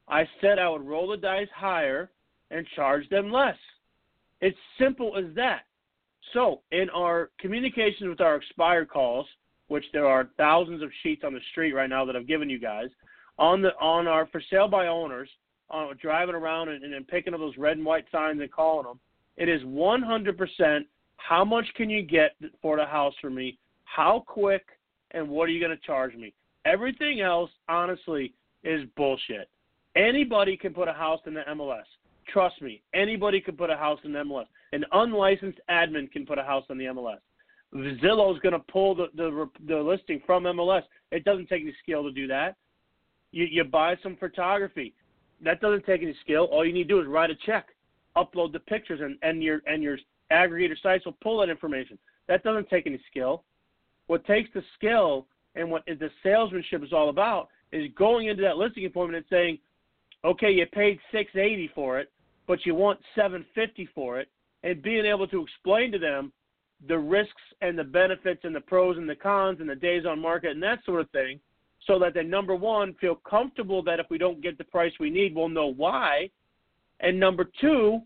I 0.09 0.29
said 0.41 0.59
I 0.59 0.69
would 0.69 0.87
roll 0.87 1.09
the 1.09 1.17
dice 1.17 1.49
higher 1.55 2.11
and 2.51 2.67
charge 2.77 3.09
them 3.09 3.33
less. 3.33 3.57
It's 4.41 4.59
simple 4.79 5.17
as 5.17 5.35
that. 5.37 5.63
So, 6.33 6.61
in 6.71 6.89
our 6.91 7.31
communications 7.39 8.09
with 8.09 8.21
our 8.21 8.37
expired 8.37 8.89
calls, 8.89 9.27
which 9.69 9.85
there 9.93 10.07
are 10.07 10.31
thousands 10.37 10.83
of 10.83 10.91
sheets 11.03 11.23
on 11.25 11.35
the 11.35 11.41
street 11.51 11.73
right 11.73 11.89
now 11.89 12.05
that 12.05 12.17
I've 12.17 12.29
given 12.29 12.51
you 12.51 12.59
guys, 12.59 12.89
on 13.39 13.63
the 13.63 13.71
on 13.81 14.07
our 14.07 14.27
for 14.27 14.43
sale 14.51 14.69
by 14.69 14.87
owners, 14.87 15.29
uh, 15.71 15.89
driving 16.01 16.35
around 16.35 16.69
and, 16.69 16.85
and 16.85 17.09
picking 17.09 17.35
up 17.35 17.41
those 17.41 17.57
red 17.57 17.77
and 17.77 17.87
white 17.87 18.05
signs 18.13 18.41
and 18.41 18.53
calling 18.53 18.87
them, 18.87 19.01
it 19.37 19.49
is 19.49 19.63
100% 19.63 20.81
how 21.29 21.45
much 21.45 21.67
can 21.77 21.89
you 21.89 22.03
get 22.03 22.35
for 22.61 22.77
the 22.77 22.85
house 22.85 23.15
for 23.21 23.31
me? 23.31 23.59
How 23.85 24.25
quick 24.27 24.65
and 25.13 25.29
what 25.29 25.49
are 25.49 25.53
you 25.53 25.61
going 25.61 25.77
to 25.77 25.87
charge 25.87 26.15
me? 26.15 26.33
Everything 26.65 27.21
else, 27.21 27.51
honestly, 27.69 28.33
is 28.65 28.83
bullshit. 28.97 29.49
Anybody 29.97 30.57
can 30.57 30.73
put 30.73 30.89
a 30.89 30.93
house 30.93 31.21
in 31.27 31.35
the 31.35 31.43
MLS. 31.51 31.85
Trust 32.33 32.63
me, 32.63 32.83
anybody 32.95 33.41
can 33.41 33.57
put 33.57 33.69
a 33.69 33.77
house 33.77 33.99
in 34.05 34.13
the 34.13 34.21
MLS. 34.21 34.47
An 34.73 34.85
unlicensed 34.93 35.59
admin 35.71 36.11
can 36.11 36.25
put 36.25 36.39
a 36.39 36.43
house 36.43 36.65
on 36.71 36.79
the 36.79 36.85
MLS. 36.87 37.19
Zillow 37.75 38.35
is 38.35 38.41
going 38.41 38.53
to 38.53 38.59
pull 38.71 38.95
the, 38.95 39.07
the 39.17 39.49
the 39.67 39.77
listing 39.77 40.21
from 40.27 40.45
MLS. 40.45 40.83
It 41.11 41.25
doesn't 41.25 41.49
take 41.49 41.63
any 41.63 41.75
skill 41.83 42.03
to 42.05 42.13
do 42.13 42.27
that. 42.29 42.57
You 43.33 43.45
you 43.45 43.65
buy 43.65 43.97
some 44.03 44.17
photography. 44.17 44.95
That 45.43 45.61
doesn't 45.61 45.85
take 45.85 46.03
any 46.03 46.15
skill. 46.23 46.45
All 46.45 46.65
you 46.65 46.73
need 46.73 46.85
to 46.85 46.89
do 46.89 47.01
is 47.01 47.07
write 47.07 47.31
a 47.31 47.35
check, 47.47 47.69
upload 48.17 48.53
the 48.53 48.61
pictures, 48.61 49.01
and, 49.03 49.17
and 49.23 49.43
your 49.43 49.63
and 49.67 49.83
your 49.83 49.99
aggregator 50.33 50.81
sites 50.83 51.05
will 51.05 51.17
pull 51.23 51.39
that 51.41 51.51
information. 51.51 51.99
That 52.29 52.43
doesn't 52.43 52.69
take 52.69 52.87
any 52.87 53.01
skill. 53.11 53.45
What 54.07 54.25
takes 54.27 54.51
the 54.55 54.63
skill 54.77 55.27
and 55.55 55.71
what 55.71 55.85
the 55.87 56.11
salesmanship 56.23 56.83
is 56.83 56.93
all 56.93 57.09
about 57.09 57.49
is 57.73 57.91
going 57.97 58.29
into 58.29 58.43
that 58.43 58.57
listing 58.57 58.87
appointment 58.87 59.25
and 59.25 59.37
saying, 59.37 59.59
okay, 60.25 60.51
you 60.51 60.67
paid 60.67 60.99
680 61.11 61.71
for 61.75 61.99
it, 61.99 62.11
but 62.47 62.65
you 62.65 62.75
want 62.75 63.01
750 63.15 63.89
for 63.95 64.21
it, 64.21 64.29
and 64.63 64.83
being 64.83 65.07
able 65.07 65.27
to 65.29 65.43
explain 65.43 65.93
to 65.93 65.99
them 65.99 66.33
the 66.89 66.99
risks 66.99 67.43
and 67.61 67.79
the 67.79 67.85
benefits 67.85 68.41
and 68.45 68.55
the 68.55 68.61
pros 68.61 68.97
and 68.97 69.09
the 69.09 69.15
cons 69.15 69.61
and 69.61 69.69
the 69.69 69.75
days 69.75 70.05
on 70.07 70.21
market 70.21 70.51
and 70.51 70.63
that 70.63 70.85
sort 70.85 71.01
of 71.01 71.11
thing 71.11 71.39
so 71.87 71.99
that 71.99 72.15
they 72.15 72.23
number 72.23 72.55
one 72.55 72.95
feel 73.01 73.15
comfortable 73.29 73.83
that 73.83 74.01
if 74.01 74.07
we 74.11 74.19
don't 74.19 74.43
get 74.43 74.59
the 74.59 74.65
price 74.65 74.93
we 74.99 75.11
need 75.11 75.35
we'll 75.35 75.49
know 75.49 75.73
why 75.73 76.29
and 77.01 77.19
number 77.19 77.49
two 77.61 78.01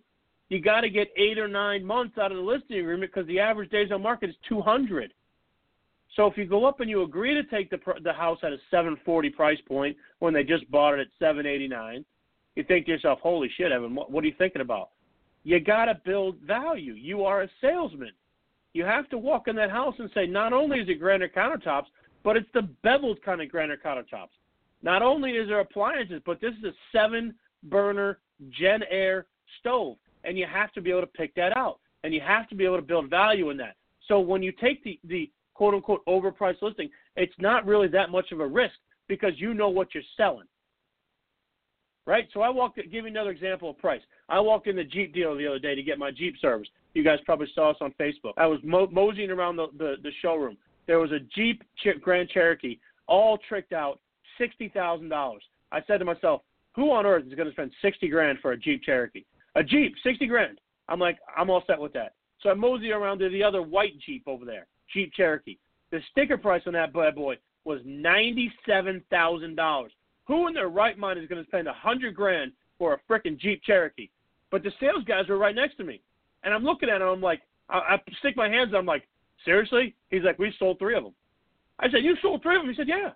you 0.48 0.60
got 0.60 0.82
to 0.82 0.90
get 0.90 1.08
eight 1.16 1.38
or 1.38 1.48
nine 1.48 1.84
months 1.84 2.18
out 2.18 2.30
of 2.30 2.38
the 2.38 2.42
listing 2.42 2.78
agreement 2.78 3.12
because 3.12 3.26
the 3.28 3.40
average 3.40 3.70
days 3.70 3.90
on 3.92 4.02
market 4.02 4.30
is 4.30 4.36
200 4.48 5.12
so 6.14 6.26
if 6.26 6.36
you 6.36 6.46
go 6.46 6.64
up 6.64 6.80
and 6.80 6.88
you 6.88 7.02
agree 7.02 7.34
to 7.34 7.42
take 7.44 7.70
the 7.70 7.78
the 8.02 8.12
house 8.12 8.38
at 8.42 8.52
a 8.52 8.58
740 8.70 9.30
price 9.30 9.58
point 9.66 9.96
when 10.20 10.32
they 10.32 10.44
just 10.44 10.70
bought 10.70 10.94
it 10.94 11.00
at 11.00 11.06
789 11.18 12.04
you 12.54 12.64
think 12.64 12.86
to 12.86 12.92
yourself 12.92 13.18
holy 13.22 13.50
shit 13.56 13.72
evan 13.72 13.94
what, 13.94 14.10
what 14.10 14.24
are 14.24 14.26
you 14.26 14.34
thinking 14.38 14.62
about 14.62 14.90
you 15.44 15.60
got 15.60 15.86
to 15.86 16.00
build 16.04 16.36
value 16.38 16.94
you 16.94 17.24
are 17.24 17.42
a 17.42 17.48
salesman 17.60 18.12
you 18.76 18.84
have 18.84 19.08
to 19.08 19.16
walk 19.16 19.48
in 19.48 19.56
that 19.56 19.70
house 19.70 19.94
and 19.98 20.10
say, 20.14 20.26
not 20.26 20.52
only 20.52 20.80
is 20.80 20.88
it 20.90 21.00
granite 21.00 21.34
countertops, 21.34 21.86
but 22.22 22.36
it's 22.36 22.48
the 22.52 22.68
beveled 22.82 23.22
kind 23.22 23.40
of 23.40 23.48
granite 23.48 23.82
countertops. 23.82 24.36
Not 24.82 25.00
only 25.00 25.30
is 25.30 25.48
there 25.48 25.60
appliances, 25.60 26.20
but 26.26 26.42
this 26.42 26.52
is 26.58 26.64
a 26.64 26.72
seven 26.92 27.34
burner 27.64 28.18
Jenn-Air 28.50 29.24
stove. 29.58 29.96
And 30.26 30.36
you 30.36 30.46
have 30.52 30.72
to 30.72 30.80
be 30.80 30.90
able 30.90 31.02
to 31.02 31.06
pick 31.06 31.34
that 31.36 31.56
out. 31.56 31.78
And 32.04 32.12
you 32.12 32.20
have 32.20 32.48
to 32.48 32.54
be 32.54 32.64
able 32.64 32.76
to 32.76 32.82
build 32.82 33.08
value 33.08 33.50
in 33.50 33.56
that. 33.58 33.76
So 34.08 34.20
when 34.20 34.42
you 34.42 34.52
take 34.52 34.84
the, 34.84 34.98
the 35.04 35.30
quote 35.54 35.74
unquote 35.74 36.04
overpriced 36.06 36.62
listing, 36.62 36.90
it's 37.16 37.34
not 37.38 37.64
really 37.64 37.88
that 37.88 38.10
much 38.10 38.32
of 38.32 38.40
a 38.40 38.46
risk 38.46 38.74
because 39.08 39.32
you 39.36 39.54
know 39.54 39.68
what 39.68 39.94
you're 39.94 40.02
selling. 40.16 40.46
Right? 42.06 42.28
So 42.34 42.40
I 42.40 42.48
walked, 42.48 42.76
give 42.76 42.92
you 42.92 43.06
another 43.06 43.30
example 43.30 43.70
of 43.70 43.78
price. 43.78 44.02
I 44.28 44.38
walked 44.38 44.66
in 44.66 44.76
the 44.76 44.84
Jeep 44.84 45.14
dealer 45.14 45.36
the 45.36 45.46
other 45.46 45.58
day 45.58 45.74
to 45.74 45.82
get 45.82 45.98
my 45.98 46.10
Jeep 46.10 46.36
service. 46.40 46.68
You 46.94 47.02
guys 47.02 47.18
probably 47.24 47.48
saw 47.54 47.70
us 47.70 47.76
on 47.80 47.92
Facebook. 47.98 48.32
I 48.36 48.46
was 48.46 48.60
mo- 48.62 48.88
moseying 48.90 49.30
around 49.30 49.56
the, 49.56 49.68
the, 49.76 49.96
the 50.02 50.10
showroom. 50.22 50.56
There 50.86 51.00
was 51.00 51.10
a 51.10 51.18
Jeep 51.34 51.62
Grand 52.00 52.28
Cherokee, 52.28 52.78
all 53.08 53.38
tricked 53.48 53.72
out, 53.72 53.98
sixty 54.38 54.68
thousand 54.68 55.08
dollars. 55.08 55.42
I 55.72 55.80
said 55.86 55.98
to 55.98 56.04
myself, 56.04 56.42
who 56.76 56.92
on 56.92 57.06
earth 57.06 57.24
is 57.26 57.34
going 57.34 57.48
to 57.48 57.52
spend 57.52 57.72
sixty 57.82 58.08
grand 58.08 58.38
for 58.40 58.52
a 58.52 58.56
Jeep 58.56 58.82
Cherokee? 58.84 59.24
A 59.56 59.64
Jeep, 59.64 59.94
sixty 60.02 60.26
grand. 60.26 60.60
I'm 60.88 61.00
like, 61.00 61.18
I'm 61.36 61.50
all 61.50 61.64
set 61.66 61.80
with 61.80 61.92
that. 61.94 62.12
So 62.42 62.50
I 62.50 62.54
mosey 62.54 62.92
around 62.92 63.18
to 63.18 63.28
the 63.30 63.42
other 63.42 63.62
white 63.62 63.98
Jeep 64.04 64.22
over 64.26 64.44
there, 64.44 64.66
Jeep 64.92 65.12
Cherokee. 65.14 65.58
The 65.90 66.00
sticker 66.10 66.36
price 66.36 66.62
on 66.66 66.74
that 66.74 66.92
bad 66.92 67.14
boy 67.14 67.36
was 67.64 67.80
ninety-seven 67.84 69.02
thousand 69.10 69.56
dollars. 69.56 69.92
Who 70.28 70.46
in 70.46 70.54
their 70.54 70.68
right 70.68 70.98
mind 70.98 71.18
is 71.18 71.28
going 71.28 71.42
to 71.42 71.48
spend 71.48 71.68
a 71.68 71.72
hundred 71.72 72.14
grand 72.14 72.52
for 72.78 72.94
a 72.94 73.00
frickin' 73.10 73.38
Jeep 73.38 73.62
Cherokee? 73.64 74.10
But 74.50 74.62
the 74.62 74.72
sales 74.78 75.04
guys 75.06 75.28
were 75.28 75.38
right 75.38 75.54
next 75.54 75.76
to 75.78 75.84
me. 75.84 76.02
And 76.44 76.52
I'm 76.52 76.64
looking 76.64 76.88
at 76.88 77.00
him. 77.00 77.08
I'm 77.08 77.20
like, 77.20 77.42
I, 77.68 77.78
I 77.78 77.98
stick 78.18 78.36
my 78.36 78.48
hands. 78.48 78.72
I'm 78.76 78.86
like, 78.86 79.08
seriously? 79.44 79.94
He's 80.10 80.22
like, 80.22 80.38
we 80.38 80.52
sold 80.58 80.78
three 80.78 80.96
of 80.96 81.04
them. 81.04 81.14
I 81.78 81.90
said, 81.90 82.04
you 82.04 82.14
sold 82.22 82.42
three 82.42 82.56
of 82.56 82.62
them? 82.62 82.70
He 82.70 82.76
said, 82.76 82.88
yeah. 82.88 83.10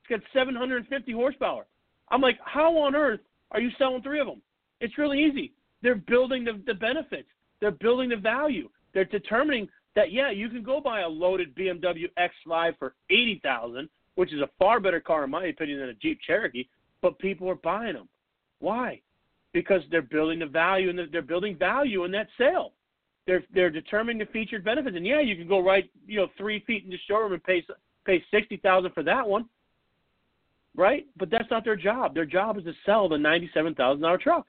It's 0.00 0.08
got 0.10 0.20
750 0.32 1.12
horsepower. 1.12 1.66
I'm 2.10 2.20
like, 2.20 2.38
how 2.44 2.76
on 2.78 2.94
earth 2.94 3.20
are 3.50 3.60
you 3.60 3.70
selling 3.78 4.02
three 4.02 4.20
of 4.20 4.26
them? 4.26 4.42
It's 4.80 4.98
really 4.98 5.24
easy. 5.24 5.52
They're 5.86 5.94
building 5.94 6.42
the, 6.42 6.60
the 6.66 6.74
benefits. 6.74 7.28
They're 7.60 7.70
building 7.70 8.08
the 8.08 8.16
value. 8.16 8.68
They're 8.92 9.04
determining 9.04 9.68
that 9.94 10.10
yeah, 10.10 10.32
you 10.32 10.48
can 10.48 10.64
go 10.64 10.80
buy 10.80 11.02
a 11.02 11.08
loaded 11.08 11.54
BMW 11.54 12.06
X5 12.18 12.76
for 12.76 12.96
eighty 13.08 13.40
thousand, 13.40 13.88
which 14.16 14.32
is 14.32 14.40
a 14.40 14.50
far 14.58 14.80
better 14.80 14.98
car 14.98 15.22
in 15.22 15.30
my 15.30 15.44
opinion 15.44 15.78
than 15.78 15.90
a 15.90 15.94
Jeep 15.94 16.18
Cherokee, 16.26 16.66
but 17.02 17.16
people 17.20 17.48
are 17.48 17.54
buying 17.54 17.92
them. 17.92 18.08
Why? 18.58 19.00
Because 19.52 19.80
they're 19.88 20.02
building 20.02 20.40
the 20.40 20.46
value 20.46 20.90
and 20.90 20.98
they're 21.12 21.22
building 21.22 21.56
value 21.56 22.02
in 22.02 22.10
that 22.10 22.26
sale. 22.36 22.72
They're 23.28 23.44
they're 23.54 23.70
determining 23.70 24.18
the 24.18 24.32
featured 24.32 24.64
benefits, 24.64 24.96
and 24.96 25.06
yeah, 25.06 25.20
you 25.20 25.36
can 25.36 25.46
go 25.46 25.62
right 25.62 25.88
you 26.04 26.16
know 26.16 26.26
three 26.36 26.64
feet 26.66 26.82
in 26.82 26.90
the 26.90 26.98
showroom 27.06 27.32
and 27.32 27.44
pay 27.44 27.64
pay 28.04 28.24
sixty 28.32 28.56
thousand 28.56 28.90
for 28.92 29.04
that 29.04 29.24
one, 29.24 29.48
right? 30.74 31.06
But 31.16 31.30
that's 31.30 31.48
not 31.48 31.62
their 31.62 31.76
job. 31.76 32.12
Their 32.12 32.26
job 32.26 32.58
is 32.58 32.64
to 32.64 32.72
sell 32.84 33.08
the 33.08 33.18
ninety-seven 33.18 33.76
thousand 33.76 34.02
dollar 34.02 34.18
truck, 34.18 34.46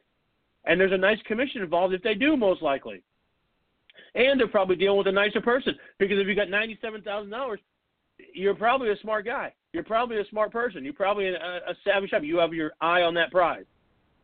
and 0.67 0.79
there's 0.79 0.91
a 0.91 0.97
nice 0.97 1.19
commission 1.25 1.61
involved 1.61 1.93
if 1.93 2.01
they 2.03 2.13
do, 2.13 2.35
most 2.37 2.61
likely. 2.61 3.01
And 4.15 4.39
they're 4.39 4.47
probably 4.47 4.75
dealing 4.75 4.97
with 4.97 5.07
a 5.07 5.11
nicer 5.11 5.41
person 5.41 5.75
because 5.99 6.17
if 6.19 6.27
you 6.27 6.35
got 6.35 6.49
ninety-seven 6.49 7.01
thousand 7.01 7.29
dollars, 7.29 7.59
you're 8.33 8.55
probably 8.55 8.89
a 8.91 8.97
smart 9.01 9.25
guy. 9.25 9.53
You're 9.73 9.83
probably 9.83 10.19
a 10.19 10.27
smart 10.29 10.51
person. 10.51 10.83
You're 10.83 10.93
probably 10.93 11.27
a, 11.27 11.35
a 11.35 11.75
savvy 11.83 12.07
shop. 12.07 12.23
You 12.23 12.37
have 12.37 12.53
your 12.53 12.71
eye 12.81 13.01
on 13.01 13.13
that 13.15 13.31
prize, 13.31 13.65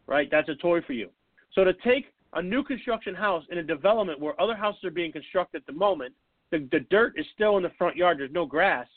right? 0.07 0.29
That's 0.31 0.50
a 0.50 0.55
toy 0.55 0.81
for 0.81 0.93
you. 0.93 1.09
So 1.53 1.63
to 1.63 1.73
take 1.85 2.05
a 2.33 2.41
new 2.41 2.63
construction 2.63 3.13
house 3.13 3.43
in 3.51 3.59
a 3.59 3.63
development 3.63 4.19
where 4.19 4.39
other 4.41 4.55
houses 4.55 4.83
are 4.85 4.91
being 4.91 5.12
constructed 5.12 5.62
at 5.62 5.65
the 5.67 5.73
moment, 5.73 6.13
the, 6.51 6.67
the 6.71 6.79
dirt 6.89 7.13
is 7.17 7.25
still 7.35 7.57
in 7.57 7.63
the 7.63 7.71
front 7.77 7.95
yard. 7.95 8.19
There's 8.19 8.31
no 8.31 8.45
grass 8.45 8.88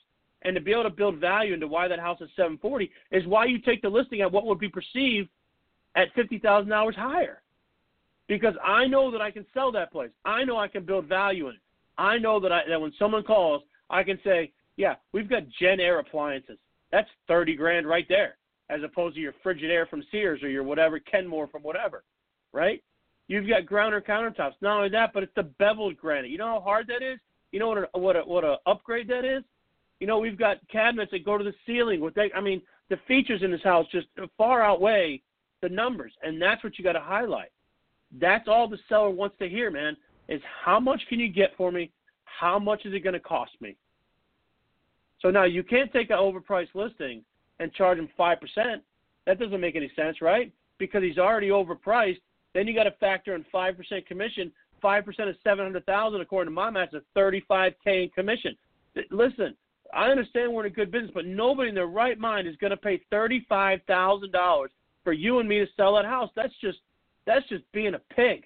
and 0.42 0.54
to 0.54 0.60
be 0.60 0.72
able 0.72 0.84
to 0.84 0.90
build 0.90 1.18
value 1.18 1.54
into 1.54 1.66
why 1.66 1.88
that 1.88 1.98
house 1.98 2.20
is 2.20 2.28
740 2.36 2.90
is 3.10 3.26
why 3.26 3.44
you 3.46 3.58
take 3.58 3.82
the 3.82 3.88
listing 3.88 4.20
at 4.20 4.30
what 4.30 4.46
would 4.46 4.58
be 4.58 4.68
perceived 4.68 5.28
at 5.96 6.14
$50,000 6.14 6.94
higher. 6.94 7.42
Because 8.28 8.54
I 8.64 8.86
know 8.86 9.10
that 9.10 9.20
I 9.20 9.30
can 9.30 9.46
sell 9.54 9.72
that 9.72 9.92
place. 9.92 10.10
I 10.24 10.44
know 10.44 10.58
I 10.58 10.68
can 10.68 10.84
build 10.84 11.06
value 11.06 11.48
in 11.48 11.54
it. 11.54 11.60
I 11.98 12.18
know 12.18 12.38
that 12.40 12.52
I 12.52 12.62
that 12.68 12.80
when 12.80 12.92
someone 12.98 13.22
calls, 13.22 13.62
I 13.88 14.02
can 14.02 14.18
say, 14.22 14.52
"Yeah, 14.76 14.96
we've 15.12 15.28
got 15.28 15.48
Jenn-Air 15.48 15.98
appliances. 16.00 16.58
That's 16.92 17.08
30 17.28 17.54
grand 17.56 17.86
right 17.86 18.06
there." 18.08 18.36
As 18.68 18.82
opposed 18.82 19.14
to 19.14 19.20
your 19.20 19.32
Frigidaire 19.44 19.88
from 19.88 20.02
Sears 20.10 20.42
or 20.42 20.48
your 20.48 20.64
whatever 20.64 20.98
Kenmore 20.98 21.46
from 21.46 21.62
whatever, 21.62 22.04
right? 22.52 22.82
You've 23.28 23.48
got 23.48 23.64
granite 23.64 24.06
countertops. 24.06 24.54
Not 24.60 24.76
only 24.76 24.88
that, 24.90 25.12
but 25.12 25.22
it's 25.22 25.34
the 25.34 25.44
beveled 25.44 25.96
granite. 25.96 26.30
You 26.30 26.38
know 26.38 26.46
how 26.46 26.60
hard 26.60 26.86
that 26.88 27.02
is? 27.02 27.18
You 27.52 27.60
know 27.60 27.68
what 27.68 27.78
a, 27.78 27.98
what 27.98 28.16
a, 28.16 28.20
what 28.20 28.44
a 28.44 28.58
upgrade 28.66 29.08
that 29.08 29.24
is? 29.24 29.44
You 30.00 30.06
know, 30.06 30.18
we've 30.18 30.38
got 30.38 30.58
cabinets 30.68 31.12
that 31.12 31.24
go 31.24 31.38
to 31.38 31.44
the 31.44 31.54
ceiling. 31.64 32.00
With 32.00 32.14
that, 32.14 32.30
I 32.36 32.40
mean, 32.40 32.60
the 32.90 32.98
features 33.08 33.42
in 33.42 33.50
this 33.50 33.62
house 33.62 33.86
just 33.90 34.08
far 34.36 34.62
outweigh 34.62 35.22
the 35.62 35.68
numbers, 35.68 36.12
and 36.22 36.40
that's 36.40 36.62
what 36.62 36.78
you 36.78 36.84
got 36.84 36.92
to 36.92 37.00
highlight. 37.00 37.50
That's 38.20 38.48
all 38.48 38.68
the 38.68 38.78
seller 38.88 39.10
wants 39.10 39.36
to 39.38 39.48
hear, 39.48 39.70
man. 39.70 39.96
Is 40.28 40.40
how 40.64 40.80
much 40.80 41.00
can 41.08 41.20
you 41.20 41.28
get 41.28 41.50
for 41.56 41.70
me? 41.70 41.90
How 42.24 42.58
much 42.58 42.84
is 42.84 42.92
it 42.92 43.00
going 43.00 43.14
to 43.14 43.20
cost 43.20 43.52
me? 43.60 43.76
So 45.20 45.30
now 45.30 45.44
you 45.44 45.62
can't 45.62 45.92
take 45.92 46.10
an 46.10 46.18
overpriced 46.18 46.74
listing 46.74 47.22
and 47.58 47.72
charge 47.72 47.98
him 47.98 48.08
five 48.16 48.40
percent. 48.40 48.82
That 49.26 49.38
doesn't 49.38 49.60
make 49.60 49.76
any 49.76 49.90
sense, 49.96 50.20
right? 50.20 50.52
Because 50.78 51.02
he's 51.02 51.18
already 51.18 51.48
overpriced. 51.48 52.20
Then 52.54 52.66
you 52.66 52.74
got 52.74 52.84
to 52.84 52.92
factor 52.92 53.34
in 53.34 53.44
five 53.50 53.76
percent 53.76 54.06
commission. 54.06 54.52
Five 54.82 55.04
percent 55.04 55.30
of 55.30 55.36
seven 55.42 55.64
hundred 55.64 55.86
thousand, 55.86 56.20
according 56.20 56.50
to 56.50 56.54
my 56.54 56.70
math, 56.70 56.94
is 56.94 57.02
thirty-five 57.14 57.72
k 57.82 58.04
in 58.04 58.10
commission. 58.10 58.56
Listen, 59.10 59.56
I 59.94 60.08
understand 60.08 60.52
we're 60.52 60.66
in 60.66 60.72
a 60.72 60.74
good 60.74 60.90
business, 60.90 61.12
but 61.14 61.26
nobody 61.26 61.70
in 61.70 61.74
their 61.74 61.86
right 61.86 62.18
mind 62.18 62.46
is 62.46 62.56
going 62.56 62.72
to 62.72 62.76
pay 62.76 63.00
thirty-five 63.10 63.80
thousand 63.86 64.32
dollars 64.32 64.70
for 65.06 65.12
you 65.12 65.38
and 65.38 65.48
me 65.48 65.60
to 65.60 65.66
sell 65.76 65.94
that 65.94 66.04
house. 66.04 66.30
That's 66.34 66.52
just 66.60 66.78
that's 67.26 67.48
just 67.48 67.62
being 67.72 67.94
a 67.94 68.00
pig, 68.14 68.42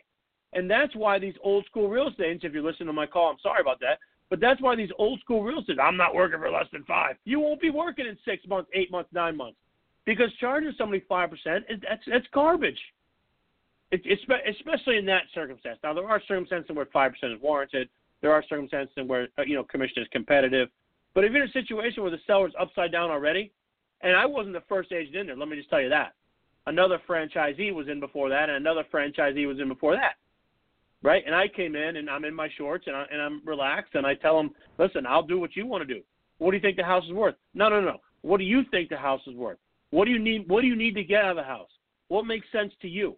and 0.53 0.71
that's 0.71 0.95
why 0.95 1.19
these 1.19 1.35
old 1.43 1.65
school 1.65 1.89
real 1.89 2.09
estate. 2.09 2.27
agents. 2.27 2.45
If 2.45 2.53
you're 2.53 2.63
listening 2.63 2.89
to 2.89 2.93
my 2.93 3.07
call, 3.07 3.31
I'm 3.31 3.39
sorry 3.43 3.63
about 3.63 3.81
that, 3.81 3.99
but 4.29 4.41
that's 4.41 4.61
why 4.61 4.77
these 4.77 4.91
old 4.99 5.21
school 5.21 5.43
real 5.43 5.61
estate. 5.61 5.79
I'm 5.81 5.97
not 5.97 6.15
working 6.15 6.39
for 6.39 6.51
less 6.51 6.67
than 6.71 6.85
five. 6.85 7.17
You 7.25 7.41
won't 7.41 7.63
be 7.63 7.71
working 7.71 8.05
in 8.07 8.19
six 8.27 8.47
months, 8.47 8.71
eight 8.75 8.91
months, 8.91 9.09
nine 9.15 9.39
months, 9.39 9.57
because 10.05 10.29
charging 10.39 10.75
somebody 10.77 11.03
five 11.09 11.31
percent 11.31 11.65
is 11.71 11.81
that's 11.89 12.03
that's 12.07 12.27
garbage. 12.35 12.79
It, 13.91 14.03
it's 14.05 14.23
especially 14.59 14.99
in 14.99 15.07
that 15.07 15.23
circumstance. 15.35 15.79
Now 15.83 15.95
there 15.95 16.07
are 16.07 16.21
circumstances 16.29 16.71
where 16.77 16.87
five 16.93 17.13
percent 17.13 17.33
is 17.33 17.41
warranted. 17.41 17.89
There 18.21 18.33
are 18.33 18.45
circumstances 18.49 18.95
where 19.07 19.29
uh, 19.39 19.43
you 19.47 19.55
know 19.55 19.65
commission 19.65 20.03
is 20.03 20.09
competitive 20.13 20.69
but 21.15 21.25
if 21.25 21.33
you're 21.33 21.43
in 21.43 21.49
a 21.49 21.53
situation 21.53 22.03
where 22.03 22.13
the 22.13 22.21
seller's 22.27 22.53
upside 22.59 22.93
down 22.93 23.11
already, 23.11 23.51
and 24.03 24.17
I 24.17 24.27
wasn't 24.27 24.55
the 24.55 24.63
first 24.69 24.93
agent 24.93 25.17
in 25.17 25.27
there, 25.27 25.37
let 25.37 25.49
me 25.49 25.57
just 25.57 25.71
tell 25.71 25.81
you 25.81 25.89
that. 25.89 26.15
Another 26.67 27.01
franchisee 27.09 27.75
was 27.75 27.89
in 27.89 28.01
before 28.01 28.29
that, 28.29 28.49
and 28.49 28.57
another 28.57 28.85
franchisee 28.93 29.47
was 29.47 29.59
in 29.59 29.69
before 29.69 29.95
that. 29.97 30.15
Right? 31.03 31.23
And 31.25 31.35
I 31.35 31.49
came 31.49 31.77
in 31.77 31.97
and 31.97 32.11
I'm 32.11 32.27
in 32.27 32.35
my 32.35 32.51
shorts 32.59 32.87
and, 32.87 32.95
I, 32.95 33.07
and 33.11 33.23
I'm 33.23 33.41
relaxed 33.47 33.95
and 33.95 34.07
I 34.07 34.15
tell 34.15 34.37
them, 34.37 34.51
listen, 34.79 35.07
I'll 35.07 35.23
do 35.23 35.41
what 35.41 35.57
you 35.57 35.65
want 35.65 35.87
to 35.87 35.95
do. 35.95 36.03
What 36.37 36.51
do 36.51 36.59
you 36.59 36.61
think 36.61 36.77
the 36.77 36.85
house 36.85 37.05
is 37.05 37.13
worth? 37.13 37.37
No, 37.55 37.71
no, 37.71 37.81
no. 37.81 37.97
What 38.21 38.37
do 38.37 38.45
you 38.45 38.65
think 38.71 38.91
the 38.91 38.99
house 38.99 39.23
is 39.27 39.35
worth? 39.35 39.57
What 39.91 40.05
do 40.05 40.11
you 40.11 40.19
need? 40.19 40.47
What 40.47 40.61
do 40.61 40.67
you 40.67 40.77
need 40.77 40.95
to 40.97 41.03
get 41.03 41.25
out 41.25 41.31
of 41.31 41.37
the 41.37 41.43
house? 41.43 41.71
What 42.09 42.27
makes 42.27 42.47
sense 42.53 42.73
to 42.83 42.89
you? 42.89 43.17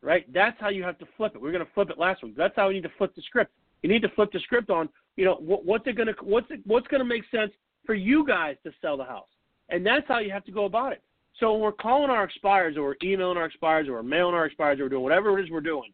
Right? 0.00 0.30
That's 0.32 0.58
how 0.58 0.70
you 0.70 0.82
have 0.84 0.98
to 1.00 1.06
flip 1.18 1.34
it. 1.34 1.40
We 1.40 1.50
are 1.50 1.52
going 1.52 1.64
to 1.64 1.72
flip 1.74 1.90
it 1.90 1.98
last 1.98 2.22
week. 2.22 2.34
That's 2.34 2.56
how 2.56 2.68
we 2.68 2.74
need 2.74 2.82
to 2.84 2.92
flip 2.96 3.14
the 3.14 3.22
script. 3.22 3.52
You 3.82 3.90
need 3.90 4.00
to 4.02 4.08
flip 4.16 4.32
the 4.32 4.40
script 4.40 4.70
on 4.70 4.88
you 5.16 5.24
know 5.24 5.36
what, 5.36 5.64
what's 5.64 5.86
it 5.86 5.96
gonna 5.96 6.14
what's 6.22 6.50
it, 6.50 6.60
what's 6.64 6.86
gonna 6.88 7.04
make 7.04 7.22
sense 7.30 7.52
for 7.84 7.94
you 7.94 8.26
guys 8.26 8.56
to 8.64 8.72
sell 8.80 8.96
the 8.96 9.04
house, 9.04 9.28
and 9.68 9.84
that's 9.86 10.06
how 10.08 10.18
you 10.18 10.30
have 10.30 10.44
to 10.44 10.52
go 10.52 10.64
about 10.64 10.92
it. 10.92 11.02
So 11.40 11.52
when 11.52 11.62
we're 11.62 11.72
calling 11.72 12.10
our 12.10 12.24
expires, 12.24 12.76
or 12.76 12.82
we're 12.82 12.96
emailing 13.02 13.36
our 13.36 13.46
expires, 13.46 13.88
or 13.88 13.94
we're 13.94 14.02
mailing 14.02 14.34
our 14.34 14.46
expires, 14.46 14.78
or 14.78 14.84
we're 14.84 14.90
doing 14.90 15.02
whatever 15.02 15.38
it 15.38 15.44
is 15.44 15.50
we're 15.50 15.60
doing, 15.60 15.92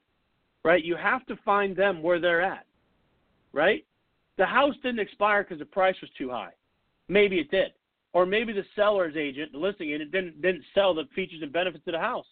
right? 0.65 0.85
You 0.85 0.97
have 0.97 1.25
to 1.27 1.37
find 1.45 1.75
them 1.75 2.03
where 2.03 2.21
they're 2.21 2.43
at, 2.43 2.67
right? 3.53 3.85
The 4.37 4.47
house 4.47 4.75
didn't 4.83 5.01
expire 5.01 5.43
because 5.43 5.59
the 5.59 5.67
price 5.67 5.97
was 6.01 6.11
too 6.17 6.31
high. 6.31 6.53
Maybe 7.09 7.39
it 7.39 7.51
did, 7.51 7.73
or 8.13 8.27
maybe 8.27 8.53
the 8.53 8.65
seller's 8.77 9.17
agent, 9.17 9.53
the 9.53 9.59
listing 9.59 9.91
agent, 9.91 10.13
didn't 10.13 10.41
didn't 10.41 10.65
sell 10.75 10.95
the 10.95 11.05
features 11.15 11.41
and 11.43 11.53
benefits 11.53 11.87
of 11.87 11.93
the 11.93 11.99
house. 11.99 12.27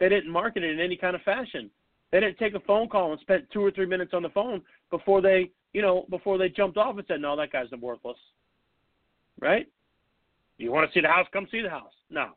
They 0.00 0.08
didn't 0.08 0.30
market 0.30 0.62
it 0.62 0.70
in 0.70 0.80
any 0.80 0.96
kind 0.96 1.16
of 1.16 1.22
fashion. 1.22 1.70
They 2.10 2.20
didn't 2.20 2.38
take 2.38 2.54
a 2.54 2.60
phone 2.60 2.88
call 2.88 3.12
and 3.12 3.20
spent 3.20 3.50
two 3.52 3.64
or 3.64 3.70
three 3.70 3.86
minutes 3.86 4.12
on 4.14 4.22
the 4.22 4.30
phone 4.30 4.62
before 4.90 5.20
they 5.20 5.50
you 5.72 5.82
know, 5.82 6.06
before 6.10 6.38
they 6.38 6.48
jumped 6.48 6.76
off 6.76 6.96
and 6.96 7.06
said, 7.06 7.20
no, 7.20 7.36
that 7.36 7.52
guy's 7.52 7.70
worthless. 7.80 8.16
Right? 9.40 9.66
You 10.56 10.72
want 10.72 10.90
to 10.90 10.94
see 10.94 11.00
the 11.00 11.08
house? 11.08 11.26
Come 11.32 11.46
see 11.50 11.62
the 11.62 11.70
house. 11.70 11.92
No. 12.10 12.30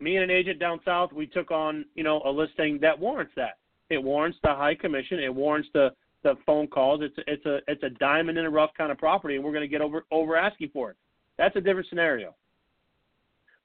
Me 0.00 0.16
and 0.16 0.24
an 0.24 0.30
agent 0.30 0.58
down 0.58 0.80
south, 0.84 1.12
we 1.12 1.26
took 1.26 1.50
on, 1.50 1.84
you 1.94 2.02
know, 2.02 2.22
a 2.24 2.30
listing 2.30 2.78
that 2.80 2.98
warrants 2.98 3.32
that. 3.36 3.58
It 3.90 4.02
warrants 4.02 4.38
the 4.42 4.54
high 4.54 4.74
commission. 4.74 5.18
It 5.18 5.34
warrants 5.34 5.68
the 5.74 5.90
the 6.22 6.34
phone 6.44 6.66
calls. 6.66 7.00
It's 7.02 7.14
it's 7.26 7.46
a 7.46 7.58
it's 7.68 7.82
a 7.82 7.90
diamond 7.90 8.38
in 8.38 8.44
a 8.44 8.50
rough 8.50 8.70
kind 8.76 8.92
of 8.92 8.98
property, 8.98 9.36
and 9.36 9.44
we're 9.44 9.52
going 9.52 9.62
to 9.62 9.68
get 9.68 9.80
over 9.80 10.04
over 10.10 10.36
asking 10.36 10.70
for 10.72 10.90
it. 10.90 10.96
That's 11.38 11.56
a 11.56 11.60
different 11.60 11.88
scenario. 11.88 12.34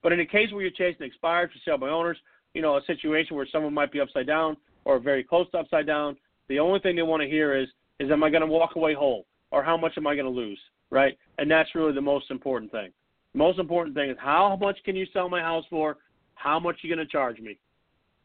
But 0.02 0.14
in 0.14 0.20
a 0.20 0.26
case 0.26 0.52
where 0.52 0.62
you're 0.62 0.72
chasing 0.72 1.06
expired 1.06 1.52
for 1.52 1.58
sale 1.66 1.78
by 1.78 1.90
owners, 1.90 2.18
you 2.54 2.62
know, 2.62 2.78
a 2.78 2.86
situation 2.86 3.36
where 3.36 3.48
someone 3.52 3.74
might 3.74 3.92
be 3.92 4.00
upside 4.00 4.28
down 4.28 4.56
or 4.86 5.00
very 5.00 5.24
close 5.24 5.50
to 5.52 5.58
upside 5.58 5.88
down, 5.88 6.16
the 6.48 6.60
only 6.60 6.80
thing 6.80 6.96
they 6.96 7.02
want 7.02 7.24
to 7.24 7.28
hear 7.28 7.56
is, 7.56 7.68
is 8.00 8.12
am 8.12 8.24
I 8.24 8.30
going 8.30 8.42
to 8.42 8.48
walk 8.48 8.76
away 8.76 8.94
whole 8.94 9.26
or 9.52 9.64
how 9.64 9.76
much 9.76 9.94
am 9.98 10.06
I 10.06 10.16
going 10.16 10.26
to 10.26 10.32
lose, 10.32 10.60
right? 10.92 11.18
And 11.40 11.50
that's 11.50 11.74
really 11.74 11.92
the 11.92 12.02
most 12.02 12.30
important 12.30 12.72
thing. 12.72 12.92
Most 13.34 13.60
important 13.60 13.96
thing 13.96 14.10
is 14.10 14.18
how 14.20 14.58
much 14.62 14.78
can 14.86 14.96
you 14.96 15.06
sell 15.12 15.28
my 15.28 15.42
house 15.42 15.66
for? 15.70 15.98
How 16.36 16.60
much 16.60 16.76
are 16.76 16.88
you 16.88 16.96
going 16.96 17.06
to 17.06 17.12
charge 17.12 17.40
me? 17.40 17.58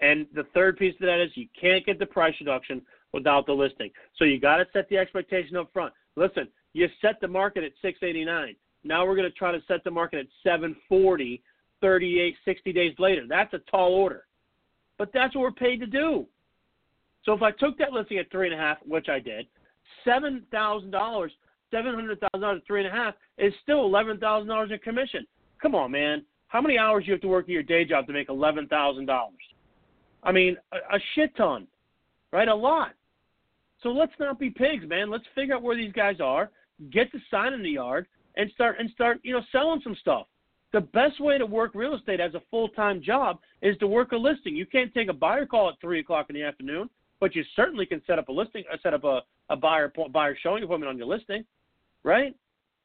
And 0.00 0.26
the 0.34 0.44
third 0.54 0.78
piece 0.78 0.94
of 0.94 1.06
that 1.06 1.22
is 1.22 1.30
you 1.34 1.46
can't 1.58 1.84
get 1.84 1.98
the 1.98 2.06
price 2.06 2.34
reduction 2.40 2.82
without 3.12 3.46
the 3.46 3.52
listing. 3.52 3.90
So 4.16 4.24
you 4.24 4.40
got 4.40 4.56
to 4.56 4.66
set 4.72 4.88
the 4.88 4.98
expectation 4.98 5.56
up 5.56 5.70
front. 5.72 5.92
Listen, 6.16 6.48
you 6.72 6.88
set 7.00 7.20
the 7.20 7.28
market 7.28 7.64
at 7.64 7.72
689. 7.82 8.56
Now 8.84 9.06
we're 9.06 9.16
going 9.16 9.30
to 9.30 9.36
try 9.36 9.52
to 9.52 9.62
set 9.68 9.84
the 9.84 9.90
market 9.90 10.20
at 10.20 10.26
740 10.42 11.42
38 11.80 12.36
60 12.44 12.72
days 12.72 12.94
later. 12.98 13.22
That's 13.28 13.52
a 13.54 13.58
tall 13.70 13.94
order. 13.94 14.26
But 14.98 15.10
that's 15.14 15.34
what 15.34 15.42
we're 15.42 15.52
paid 15.52 15.80
to 15.80 15.86
do. 15.86 16.26
So 17.24 17.32
if 17.32 17.42
I 17.42 17.50
took 17.50 17.78
that 17.78 17.92
listing 17.92 18.18
at 18.18 18.30
three 18.30 18.50
and 18.50 18.58
a 18.58 18.62
half, 18.62 18.78
which 18.86 19.08
I 19.08 19.18
did, 19.18 19.46
seven 20.04 20.44
thousand 20.50 20.90
dollars, 20.90 21.32
seven 21.70 21.94
hundred 21.94 22.20
thousand 22.20 22.40
dollars, 22.40 22.62
three 22.66 22.84
and 22.84 22.92
a 22.92 22.96
half 22.96 23.14
is 23.38 23.52
still 23.62 23.84
eleven 23.84 24.18
thousand 24.18 24.48
dollars 24.48 24.70
in 24.72 24.78
commission. 24.78 25.26
Come 25.60 25.74
on, 25.74 25.90
man. 25.90 26.24
How 26.50 26.60
many 26.60 26.78
hours 26.78 27.04
you 27.06 27.12
have 27.12 27.22
to 27.22 27.28
work 27.28 27.46
at 27.46 27.50
your 27.50 27.62
day 27.62 27.84
job 27.84 28.06
to 28.06 28.12
make 28.12 28.28
eleven 28.28 28.66
thousand 28.68 29.06
dollars? 29.06 29.40
I 30.22 30.32
mean, 30.32 30.56
a, 30.72 30.96
a 30.96 31.00
shit 31.14 31.34
ton, 31.36 31.66
right? 32.32 32.48
A 32.48 32.54
lot. 32.54 32.92
So 33.82 33.88
let's 33.88 34.12
not 34.20 34.38
be 34.38 34.50
pigs, 34.50 34.84
man. 34.86 35.10
Let's 35.10 35.24
figure 35.34 35.54
out 35.54 35.62
where 35.62 35.76
these 35.76 35.92
guys 35.92 36.16
are, 36.20 36.50
get 36.92 37.10
the 37.12 37.18
sign 37.30 37.54
in 37.54 37.62
the 37.62 37.70
yard, 37.70 38.06
and 38.36 38.50
start 38.52 38.76
and 38.78 38.90
start, 38.90 39.20
you 39.22 39.32
know, 39.32 39.42
selling 39.50 39.80
some 39.82 39.96
stuff. 40.00 40.26
The 40.72 40.82
best 40.82 41.20
way 41.20 41.38
to 41.38 41.46
work 41.46 41.72
real 41.74 41.94
estate 41.94 42.20
as 42.20 42.34
a 42.34 42.42
full 42.50 42.68
time 42.68 43.02
job 43.02 43.38
is 43.62 43.76
to 43.78 43.86
work 43.86 44.12
a 44.12 44.16
listing. 44.16 44.54
You 44.54 44.66
can't 44.66 44.92
take 44.92 45.08
a 45.08 45.14
buyer 45.14 45.46
call 45.46 45.70
at 45.70 45.80
three 45.80 46.00
o'clock 46.00 46.26
in 46.28 46.34
the 46.34 46.42
afternoon 46.42 46.90
but 47.20 47.36
you 47.36 47.44
certainly 47.54 47.86
can 47.86 48.02
set 48.06 48.18
up 48.18 48.28
a 48.28 48.32
listing, 48.32 48.64
uh, 48.72 48.76
set 48.82 48.94
up 48.94 49.04
a, 49.04 49.20
a 49.50 49.56
buyer 49.56 49.92
buyer 50.12 50.36
showing 50.42 50.64
appointment 50.64 50.88
on 50.88 50.98
your 50.98 51.06
listing, 51.06 51.44
right? 52.02 52.34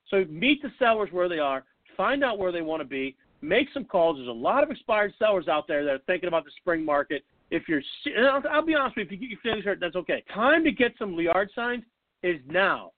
So 0.09 0.25
meet 0.29 0.61
the 0.61 0.69
sellers 0.77 1.09
where 1.11 1.29
they 1.29 1.39
are, 1.39 1.63
find 1.97 2.23
out 2.23 2.37
where 2.37 2.51
they 2.51 2.61
want 2.61 2.81
to 2.81 2.87
be, 2.87 3.15
make 3.47 3.67
some 3.73 3.85
calls. 3.85 4.17
There's 4.17 4.27
a 4.27 4.31
lot 4.31 4.63
of 4.63 4.71
expired 4.71 5.13
sellers 5.19 5.47
out 5.47 5.67
there 5.67 5.83
that 5.85 5.91
are 5.91 5.99
thinking 6.07 6.27
about 6.27 6.45
the 6.45 6.51
spring 6.57 6.83
market. 6.83 7.23
If 7.51 7.63
you're, 7.67 7.81
I'll, 8.27 8.41
I'll, 8.51 8.65
be 8.65 8.75
honest 8.75 8.97
with 8.97 9.07
you, 9.11 9.17
if 9.17 9.21
you 9.21 9.27
get 9.27 9.29
your 9.29 9.39
feelings 9.41 9.65
hurt, 9.65 9.79
that's 9.79 9.95
okay. 9.95 10.23
Time 10.33 10.63
to 10.63 10.71
get 10.71 10.93
some 10.97 11.13
yard 11.13 11.49
signs 11.55 11.83
is 12.23 12.37
now. 12.47 12.91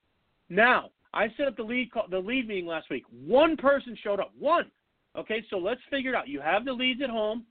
Now, 0.49 0.89
I 1.13 1.27
set 1.35 1.47
up 1.47 1.57
the 1.57 1.63
lead 1.63 1.91
call, 1.91 2.05
the 2.09 2.19
lead 2.19 2.47
meeting 2.47 2.65
last 2.65 2.89
week. 2.89 3.03
One 3.25 3.57
person 3.57 3.97
showed 4.01 4.19
up. 4.19 4.31
One. 4.39 4.71
Okay, 5.17 5.43
so 5.49 5.57
let's 5.57 5.81
figure 5.89 6.13
it 6.13 6.15
out. 6.15 6.27
You 6.27 6.39
have 6.41 6.63
the 6.63 6.71
leads 6.71 7.01
at 7.01 7.09
home. 7.09 7.43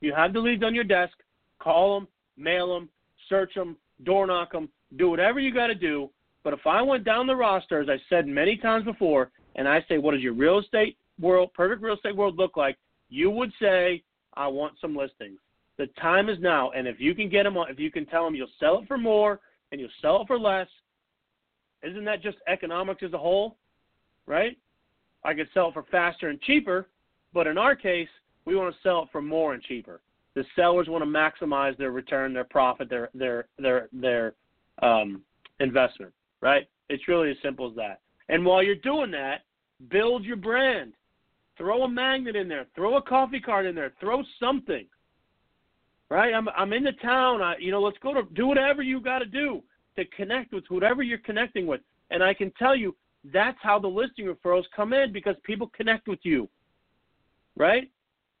You 0.00 0.14
have 0.14 0.32
the 0.32 0.40
leads 0.40 0.62
on 0.62 0.74
your 0.74 0.84
desk. 0.84 1.14
Call 1.58 1.98
them, 1.98 2.08
mail 2.36 2.74
them, 2.74 2.88
search 3.28 3.54
them, 3.54 3.76
door 4.04 4.26
knock 4.26 4.52
them, 4.52 4.68
do 4.96 5.08
whatever 5.08 5.40
you 5.40 5.52
got 5.52 5.68
to 5.68 5.74
do. 5.74 6.10
But 6.42 6.52
if 6.52 6.66
I 6.66 6.82
went 6.82 7.04
down 7.04 7.26
the 7.26 7.34
roster, 7.34 7.80
as 7.80 7.88
I 7.88 7.96
said 8.08 8.26
many 8.26 8.56
times 8.56 8.84
before, 8.84 9.30
and 9.56 9.66
I 9.66 9.84
say, 9.88 9.98
what 9.98 10.14
is 10.14 10.20
your 10.20 10.34
real 10.34 10.58
estate 10.58 10.98
world, 11.20 11.50
perfect 11.54 11.82
real 11.82 11.94
estate 11.94 12.16
world 12.16 12.36
look 12.36 12.56
like? 12.56 12.76
You 13.08 13.30
would 13.30 13.52
say, 13.60 14.02
I 14.34 14.46
want 14.48 14.74
some 14.80 14.96
listings. 14.96 15.38
The 15.76 15.86
time 16.00 16.28
is 16.28 16.38
now, 16.40 16.70
and 16.70 16.86
if 16.86 17.00
you 17.00 17.14
can 17.14 17.28
get 17.28 17.44
them, 17.44 17.56
if 17.68 17.78
you 17.78 17.90
can 17.90 18.06
tell 18.06 18.24
them 18.24 18.34
you'll 18.34 18.48
sell 18.60 18.78
it 18.78 18.88
for 18.88 18.98
more 18.98 19.40
and 19.72 19.80
you'll 19.80 19.90
sell 20.00 20.22
it 20.22 20.26
for 20.26 20.38
less, 20.38 20.68
isn't 21.82 22.04
that 22.04 22.22
just 22.22 22.38
economics 22.48 23.02
as 23.02 23.12
a 23.12 23.18
whole, 23.18 23.56
right? 24.26 24.56
I 25.24 25.34
could 25.34 25.48
sell 25.52 25.68
it 25.68 25.74
for 25.74 25.84
faster 25.90 26.28
and 26.28 26.40
cheaper, 26.42 26.88
but 27.32 27.46
in 27.46 27.58
our 27.58 27.74
case, 27.74 28.08
we 28.44 28.56
want 28.56 28.74
to 28.74 28.80
sell 28.82 29.02
it 29.02 29.08
for 29.10 29.22
more 29.22 29.54
and 29.54 29.62
cheaper. 29.62 30.00
The 30.34 30.44
sellers 30.56 30.88
want 30.88 31.02
to 31.02 31.10
maximize 31.10 31.76
their 31.76 31.92
return, 31.92 32.32
their 32.32 32.44
profit, 32.44 32.88
their 32.90 33.10
their 33.14 33.48
their 33.58 33.88
their 33.92 34.34
um, 34.82 35.22
investment, 35.60 36.12
right? 36.40 36.68
It's 36.88 37.08
really 37.08 37.30
as 37.30 37.36
simple 37.42 37.68
as 37.68 37.76
that. 37.76 38.00
And 38.28 38.44
while 38.44 38.62
you're 38.62 38.74
doing 38.76 39.10
that, 39.12 39.42
build 39.90 40.24
your 40.24 40.36
brand. 40.36 40.92
Throw 41.56 41.82
a 41.82 41.88
magnet 41.88 42.36
in 42.36 42.48
there. 42.48 42.66
Throw 42.74 42.96
a 42.96 43.02
coffee 43.02 43.40
cart 43.40 43.66
in 43.66 43.74
there. 43.74 43.92
Throw 44.00 44.22
something. 44.40 44.86
Right? 46.10 46.34
I'm 46.34 46.48
I'm 46.50 46.72
in 46.72 46.84
the 46.84 46.92
town. 46.92 47.42
I 47.42 47.56
you 47.58 47.70
know, 47.70 47.80
let's 47.80 47.98
go 47.98 48.12
to 48.14 48.22
do 48.34 48.46
whatever 48.46 48.82
you 48.82 49.00
got 49.00 49.20
to 49.20 49.26
do 49.26 49.62
to 49.96 50.04
connect 50.06 50.52
with 50.52 50.64
whoever 50.68 51.02
you're 51.02 51.18
connecting 51.18 51.66
with. 51.66 51.80
And 52.10 52.22
I 52.22 52.34
can 52.34 52.50
tell 52.58 52.76
you 52.76 52.94
that's 53.32 53.58
how 53.62 53.78
the 53.78 53.88
listing 53.88 54.26
referrals 54.26 54.64
come 54.74 54.92
in 54.92 55.12
because 55.12 55.36
people 55.44 55.70
connect 55.74 56.08
with 56.08 56.20
you. 56.22 56.48
Right? 57.56 57.90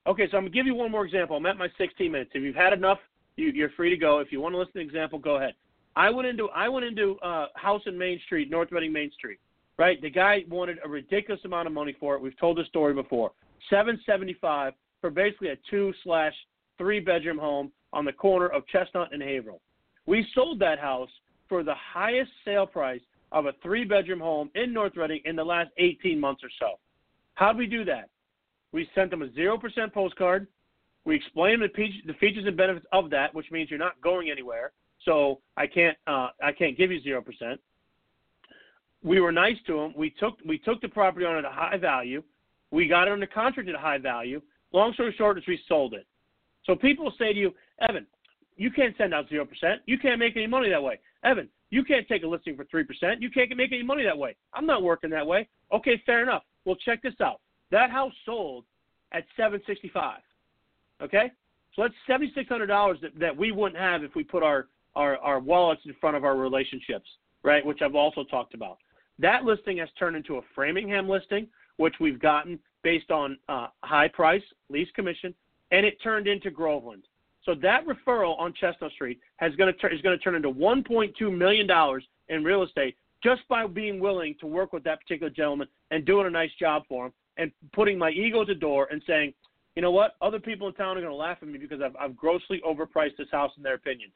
Okay, 0.06 0.28
so 0.30 0.36
I'm 0.36 0.44
gonna 0.44 0.50
give 0.50 0.66
you 0.66 0.74
one 0.74 0.90
more 0.90 1.04
example. 1.04 1.36
I'm 1.36 1.46
at 1.46 1.56
my 1.56 1.68
16 1.78 2.12
minutes. 2.12 2.32
If 2.34 2.42
you've 2.42 2.54
had 2.54 2.72
enough, 2.72 2.98
you, 3.36 3.50
you're 3.50 3.70
free 3.70 3.90
to 3.90 3.96
go. 3.96 4.18
If 4.18 4.30
you 4.30 4.40
want 4.40 4.54
to 4.54 4.58
listen 4.58 4.74
to 4.74 4.80
an 4.80 4.86
example, 4.86 5.18
go 5.18 5.36
ahead. 5.36 5.54
I 5.96 6.10
went 6.10 6.28
into 6.28 6.48
I 6.50 6.68
went 6.68 6.84
into 6.84 7.18
uh, 7.20 7.46
house 7.54 7.82
in 7.86 7.96
Main 7.96 8.20
Street, 8.26 8.50
North 8.50 8.70
Reading 8.72 8.92
Main 8.92 9.10
Street. 9.12 9.38
Right, 9.76 10.00
the 10.00 10.10
guy 10.10 10.44
wanted 10.48 10.78
a 10.84 10.88
ridiculous 10.88 11.44
amount 11.44 11.66
of 11.66 11.72
money 11.72 11.96
for 11.98 12.14
it. 12.14 12.22
We've 12.22 12.38
told 12.38 12.58
this 12.58 12.68
story 12.68 12.94
before. 12.94 13.32
Seven 13.70 14.00
seventy 14.06 14.36
five 14.40 14.74
for 15.00 15.10
basically 15.10 15.48
a 15.48 15.56
two 15.68 15.92
slash 16.04 16.34
three 16.78 17.00
bedroom 17.00 17.38
home 17.38 17.72
on 17.92 18.04
the 18.04 18.12
corner 18.12 18.46
of 18.46 18.66
Chestnut 18.68 19.12
and 19.12 19.22
Haverhill. 19.22 19.60
We 20.06 20.26
sold 20.34 20.58
that 20.60 20.78
house 20.78 21.10
for 21.48 21.62
the 21.62 21.74
highest 21.74 22.30
sale 22.44 22.66
price 22.66 23.00
of 23.32 23.46
a 23.46 23.52
three 23.62 23.84
bedroom 23.84 24.20
home 24.20 24.50
in 24.54 24.72
North 24.72 24.96
Reading 24.96 25.20
in 25.24 25.34
the 25.36 25.44
last 25.44 25.70
18 25.78 26.18
months 26.18 26.42
or 26.44 26.50
so. 26.60 26.78
How 27.34 27.52
did 27.52 27.58
we 27.58 27.66
do 27.66 27.84
that? 27.84 28.08
We 28.72 28.88
sent 28.94 29.10
them 29.10 29.22
a 29.22 29.28
0% 29.28 29.60
postcard. 29.92 30.46
We 31.04 31.16
explained 31.16 31.62
the, 31.62 32.14
features 32.14 32.44
and 32.46 32.56
benefits 32.56 32.86
of 32.92 33.10
that, 33.10 33.34
which 33.34 33.50
means 33.50 33.70
you're 33.70 33.78
not 33.78 34.00
going 34.00 34.30
anywhere. 34.30 34.72
So 35.04 35.40
I 35.56 35.66
can't 35.66 35.96
uh, 36.06 36.28
I 36.42 36.52
can't 36.52 36.78
give 36.78 36.90
you 36.90 37.02
zero 37.02 37.20
percent. 37.20 37.60
We 39.04 39.20
were 39.20 39.32
nice 39.32 39.58
to 39.66 39.74
them. 39.76 39.92
We 39.96 40.10
took 40.10 40.38
we 40.46 40.58
took 40.58 40.80
the 40.80 40.88
property 40.88 41.26
on 41.26 41.36
at 41.36 41.44
a 41.44 41.50
high 41.50 41.76
value. 41.76 42.22
We 42.70 42.88
got 42.88 43.06
it 43.06 43.12
under 43.12 43.26
contract 43.26 43.68
at 43.68 43.74
a 43.74 43.78
high 43.78 43.98
value. 43.98 44.40
Long 44.72 44.92
story 44.94 45.14
short 45.16 45.38
is 45.38 45.44
we 45.46 45.60
sold 45.68 45.94
it. 45.94 46.06
So 46.64 46.74
people 46.74 47.12
say 47.18 47.32
to 47.32 47.38
you, 47.38 47.54
Evan, 47.86 48.06
you 48.56 48.70
can't 48.70 48.96
send 48.96 49.12
out 49.12 49.28
zero 49.28 49.44
percent. 49.44 49.82
You 49.86 49.98
can't 49.98 50.18
make 50.18 50.36
any 50.36 50.46
money 50.46 50.70
that 50.70 50.82
way. 50.82 50.98
Evan, 51.22 51.48
you 51.70 51.84
can't 51.84 52.08
take 52.08 52.22
a 52.22 52.26
listing 52.26 52.56
for 52.56 52.64
three 52.64 52.84
percent. 52.84 53.20
You 53.20 53.30
can't 53.30 53.54
make 53.56 53.72
any 53.72 53.82
money 53.82 54.04
that 54.04 54.16
way. 54.16 54.34
I'm 54.54 54.66
not 54.66 54.82
working 54.82 55.10
that 55.10 55.26
way. 55.26 55.48
Okay, 55.70 56.02
fair 56.06 56.22
enough. 56.22 56.42
Well, 56.64 56.76
check 56.76 57.02
this 57.02 57.14
out. 57.20 57.40
That 57.70 57.90
house 57.90 58.12
sold 58.24 58.64
at 59.12 59.24
seven 59.36 59.60
sixty 59.66 59.90
five. 59.92 60.20
Okay, 61.02 61.30
so 61.76 61.82
that's 61.82 61.94
seventy 62.06 62.32
six 62.34 62.48
hundred 62.48 62.68
dollars 62.68 62.98
that, 63.02 63.18
that 63.18 63.36
we 63.36 63.52
wouldn't 63.52 63.80
have 63.80 64.02
if 64.02 64.14
we 64.14 64.24
put 64.24 64.42
our 64.42 64.68
our, 64.96 65.18
our 65.18 65.40
wallets 65.40 65.82
in 65.84 65.94
front 66.00 66.16
of 66.16 66.24
our 66.24 66.36
relationships, 66.36 67.08
right? 67.42 67.64
Which 67.66 67.82
I've 67.82 67.96
also 67.96 68.24
talked 68.24 68.54
about. 68.54 68.78
That 69.18 69.44
listing 69.44 69.78
has 69.78 69.88
turned 69.98 70.16
into 70.16 70.36
a 70.36 70.40
Framingham 70.54 71.08
listing, 71.08 71.46
which 71.76 71.94
we've 72.00 72.20
gotten 72.20 72.58
based 72.82 73.10
on 73.10 73.38
uh, 73.48 73.68
high 73.82 74.08
price, 74.08 74.42
lease 74.68 74.88
commission, 74.94 75.34
and 75.70 75.86
it 75.86 76.00
turned 76.02 76.26
into 76.26 76.50
Groveland. 76.50 77.04
So 77.44 77.54
that 77.56 77.84
referral 77.86 78.38
on 78.38 78.54
Chestnut 78.54 78.92
Street 78.92 79.20
has 79.36 79.54
going 79.56 79.72
to 79.72 79.78
tur- 79.78 79.88
is 79.88 80.00
going 80.00 80.16
to 80.16 80.22
turn 80.22 80.34
into 80.34 80.50
1.2 80.50 81.36
million 81.36 81.66
dollars 81.66 82.04
in 82.28 82.42
real 82.42 82.62
estate 82.62 82.96
just 83.22 83.46
by 83.48 83.66
being 83.66 84.00
willing 84.00 84.34
to 84.40 84.46
work 84.46 84.72
with 84.72 84.84
that 84.84 85.00
particular 85.00 85.30
gentleman 85.30 85.68
and 85.90 86.04
doing 86.04 86.26
a 86.26 86.30
nice 86.30 86.50
job 86.58 86.82
for 86.88 87.06
him 87.06 87.12
and 87.36 87.52
putting 87.72 87.98
my 87.98 88.10
ego 88.10 88.42
at 88.42 88.46
the 88.46 88.54
door 88.54 88.88
and 88.90 89.02
saying, 89.06 89.32
you 89.76 89.82
know 89.82 89.90
what, 89.90 90.14
other 90.22 90.38
people 90.38 90.68
in 90.68 90.74
town 90.74 90.96
are 90.96 91.00
going 91.00 91.10
to 91.10 91.16
laugh 91.16 91.38
at 91.42 91.48
me 91.48 91.58
because 91.58 91.80
I've, 91.80 91.96
I've 91.96 92.16
grossly 92.16 92.62
overpriced 92.66 93.16
this 93.18 93.28
house 93.32 93.50
in 93.56 93.62
their 93.62 93.74
opinion 93.74 94.10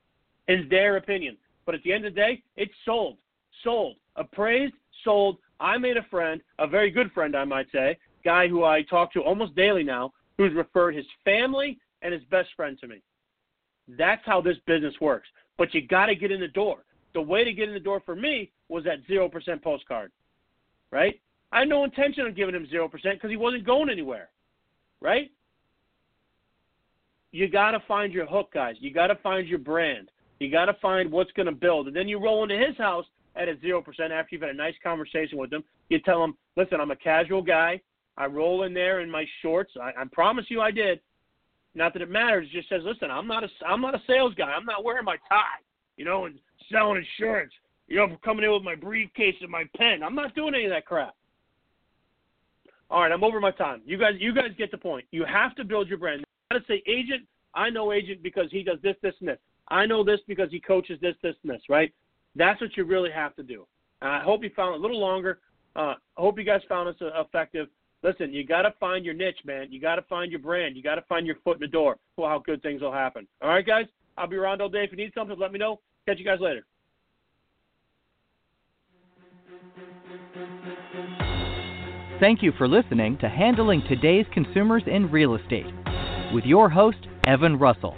in 0.48 0.66
their 0.68 0.96
opinion. 0.96 1.37
But 1.64 1.74
at 1.74 1.82
the 1.82 1.92
end 1.92 2.06
of 2.06 2.14
the 2.14 2.20
day, 2.20 2.42
it's 2.56 2.72
sold. 2.84 3.18
Sold. 3.62 3.96
Appraised, 4.16 4.74
sold. 5.04 5.38
I 5.61 5.76
made 5.78 5.96
a 5.96 6.02
friend, 6.04 6.40
a 6.58 6.66
very 6.66 6.90
good 6.90 7.11
friend, 7.12 7.37
I 7.37 7.44
might 7.44 7.70
say, 7.72 7.98
guy 8.24 8.48
who 8.48 8.64
I 8.64 8.82
talk 8.82 9.12
to 9.12 9.20
almost 9.20 9.56
daily 9.56 9.82
now, 9.82 10.12
who's 10.37 10.54
referred 10.54 10.94
his 10.94 11.06
family 11.24 11.78
and 12.02 12.12
his 12.12 12.22
best 12.24 12.50
friend 12.56 12.78
to 12.80 12.87
me. 12.87 13.02
That's 13.88 14.22
how 14.24 14.40
this 14.40 14.56
business 14.66 14.94
works. 15.00 15.28
But 15.56 15.74
you 15.74 15.87
got 15.87 16.06
to 16.06 16.14
get 16.14 16.30
in 16.30 16.40
the 16.40 16.48
door. 16.48 16.84
The 17.14 17.22
way 17.22 17.42
to 17.42 17.52
get 17.52 17.68
in 17.68 17.74
the 17.74 17.80
door 17.80 18.00
for 18.04 18.14
me 18.14 18.52
was 18.68 18.84
that 18.84 19.06
0% 19.08 19.62
postcard, 19.62 20.12
right? 20.92 21.20
I 21.50 21.61
had 21.61 21.68
no 21.68 21.84
intention 21.84 22.26
of 22.26 22.37
giving 22.37 22.54
him 22.54 22.66
0% 22.72 22.90
because 22.90 23.30
he 23.30 23.37
wasn't 23.37 23.64
going 23.64 23.88
anywhere, 23.88 24.28
right? 25.00 25.30
You 27.32 27.48
got 27.48 27.72
to 27.72 27.80
find 27.88 28.12
your 28.12 28.26
hook, 28.26 28.52
guys. 28.52 28.76
You 28.78 28.92
got 28.92 29.08
to 29.08 29.16
find 29.16 29.48
your 29.48 29.58
brand. 29.58 30.11
You 30.38 30.50
got 30.50 30.66
to 30.66 30.74
find 30.74 31.11
what's 31.11 31.32
going 31.32 31.46
to 31.46 31.52
build. 31.52 31.87
And 31.87 31.96
then 31.96 32.08
you 32.08 32.18
roll 32.22 32.42
into 32.42 32.58
his 32.58 32.76
house 32.76 33.06
at 33.38 33.48
a 33.48 33.55
0% 33.55 33.83
after 34.11 34.29
you've 34.31 34.42
had 34.42 34.51
a 34.51 34.55
nice 34.55 34.74
conversation 34.83 35.38
with 35.38 35.51
them. 35.51 35.62
You 35.88 36.01
tell 36.01 36.20
them, 36.20 36.37
listen, 36.57 36.81
I'm 36.81 36.90
a 36.90 36.96
casual 36.96 37.42
guy. 37.42 37.81
I 38.16 38.27
roll 38.27 38.64
in 38.64 38.74
there 38.74 39.01
in 39.01 39.11
my 39.11 39.24
shorts. 39.42 39.72
I, 39.81 39.92
I 40.01 40.05
promise 40.11 40.46
you 40.48 40.61
I 40.61 40.72
did. 40.72 41.01
Not 41.74 41.92
that 41.92 42.03
it 42.03 42.11
matters. 42.11 42.48
It 42.51 42.57
just 42.57 42.68
says, 42.68 42.83
listen, 42.85 43.11
I'm 43.11 43.29
not 43.29 43.44
a, 43.44 43.48
I'm 43.66 43.81
not 43.81 43.94
a 43.94 44.03
sales 44.07 44.35
guy. 44.35 44.51
I'm 44.51 44.64
not 44.64 44.85
wearing 44.85 45.05
my 45.05 45.16
tie, 45.29 45.62
you 45.96 46.05
know, 46.05 46.24
and 46.24 46.38
selling 46.70 47.05
insurance. 47.18 47.53
You 47.87 47.96
know, 47.96 48.18
coming 48.24 48.44
in 48.44 48.53
with 48.53 48.64
my 48.64 48.74
briefcase 48.74 49.37
and 49.40 49.51
my 49.51 49.64
pen. 49.77 50.03
I'm 50.03 50.14
not 50.14 50.35
doing 50.35 50.55
any 50.55 50.64
of 50.64 50.70
that 50.72 50.85
crap. 50.85 51.14
All 52.90 53.03
right, 53.03 53.12
I'm 53.12 53.24
over 53.24 53.40
my 53.40 53.51
time. 53.51 53.83
You 53.87 53.98
guys, 53.98 54.14
you 54.18 54.35
guys 54.35 54.51
get 54.59 54.70
the 54.70 54.79
point. 54.79 55.07
You 55.11 55.24
have 55.24 55.55
to 55.57 55.64
build 55.64 55.88
your 55.88 55.98
brand. 55.98 56.20
You 56.20 56.59
got 56.59 56.66
to 56.66 56.72
say 56.72 56.83
agent. 56.87 57.22
I 57.55 57.70
know 57.70 57.92
agent 57.92 58.22
because 58.22 58.51
he 58.51 58.62
does 58.62 58.79
this, 58.83 58.96
this, 59.03 59.14
and 59.20 59.29
this. 59.29 59.38
I 59.68 59.87
know 59.87 60.03
this 60.03 60.20
because 60.27 60.51
he 60.51 60.61
coaches 60.61 60.98
this, 61.01 61.14
this, 61.22 61.35
and 61.42 61.53
this, 61.53 61.62
right? 61.68 61.92
That's 62.38 62.61
what 62.61 62.77
you 62.77 62.85
really 62.85 63.11
have 63.11 63.35
to 63.37 63.42
do. 63.42 63.66
I 64.01 64.20
hope 64.20 64.44
you 64.44 64.51
found 64.55 64.74
it 64.74 64.79
a 64.79 64.83
little 64.83 65.01
longer. 65.01 65.40
Uh, 65.74 65.94
I 66.16 66.20
hope 66.20 66.38
you 66.38 66.44
guys 66.44 66.61
found 66.68 66.88
this 66.88 67.03
uh, 67.03 67.20
effective. 67.20 67.66
Listen, 68.05 68.33
you 68.33 68.46
got 68.46 68.62
to 68.62 68.72
find 68.79 69.05
your 69.05 69.14
niche, 69.14 69.40
man. 69.44 69.66
You 69.70 69.81
got 69.81 69.96
to 69.96 70.03
find 70.03 70.31
your 70.31 70.40
brand. 70.40 70.77
You 70.77 70.83
got 70.83 70.94
to 70.94 71.03
find 71.03 71.27
your 71.27 71.37
foot 71.42 71.57
in 71.57 71.61
the 71.61 71.66
door 71.66 71.96
for 72.14 72.29
how 72.29 72.38
good 72.38 72.62
things 72.62 72.81
will 72.81 72.92
happen. 72.92 73.27
All 73.42 73.48
right, 73.48 73.66
guys? 73.66 73.87
I'll 74.16 74.29
be 74.29 74.37
around 74.37 74.62
all 74.62 74.68
day. 74.68 74.85
If 74.85 74.92
you 74.92 74.96
need 74.96 75.12
something, 75.14 75.37
let 75.38 75.53
me 75.53 75.59
know. 75.59 75.81
Catch 76.07 76.18
you 76.18 76.24
guys 76.24 76.38
later. 76.40 76.64
Thank 82.20 82.42
you 82.42 82.53
for 82.57 82.66
listening 82.66 83.18
to 83.18 83.29
Handling 83.29 83.83
Today's 83.88 84.27
Consumers 84.33 84.83
in 84.87 85.11
Real 85.11 85.37
Estate 85.37 85.66
with 86.33 86.44
your 86.44 86.68
host, 86.68 86.98
Evan 87.27 87.59
Russell. 87.59 87.96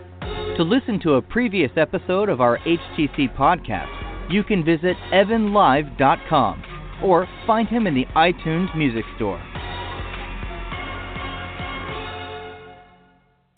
To 0.56 0.62
listen 0.62 1.00
to 1.00 1.14
a 1.14 1.22
previous 1.22 1.70
episode 1.76 2.28
of 2.28 2.40
our 2.40 2.58
HTC 2.58 3.34
podcast, 3.36 3.99
you 4.30 4.44
can 4.44 4.64
visit 4.64 4.96
evanlive.com 5.12 6.64
or 7.02 7.28
find 7.46 7.68
him 7.68 7.86
in 7.86 7.94
the 7.94 8.06
iTunes 8.16 8.74
Music 8.76 9.04
Store. 9.16 9.42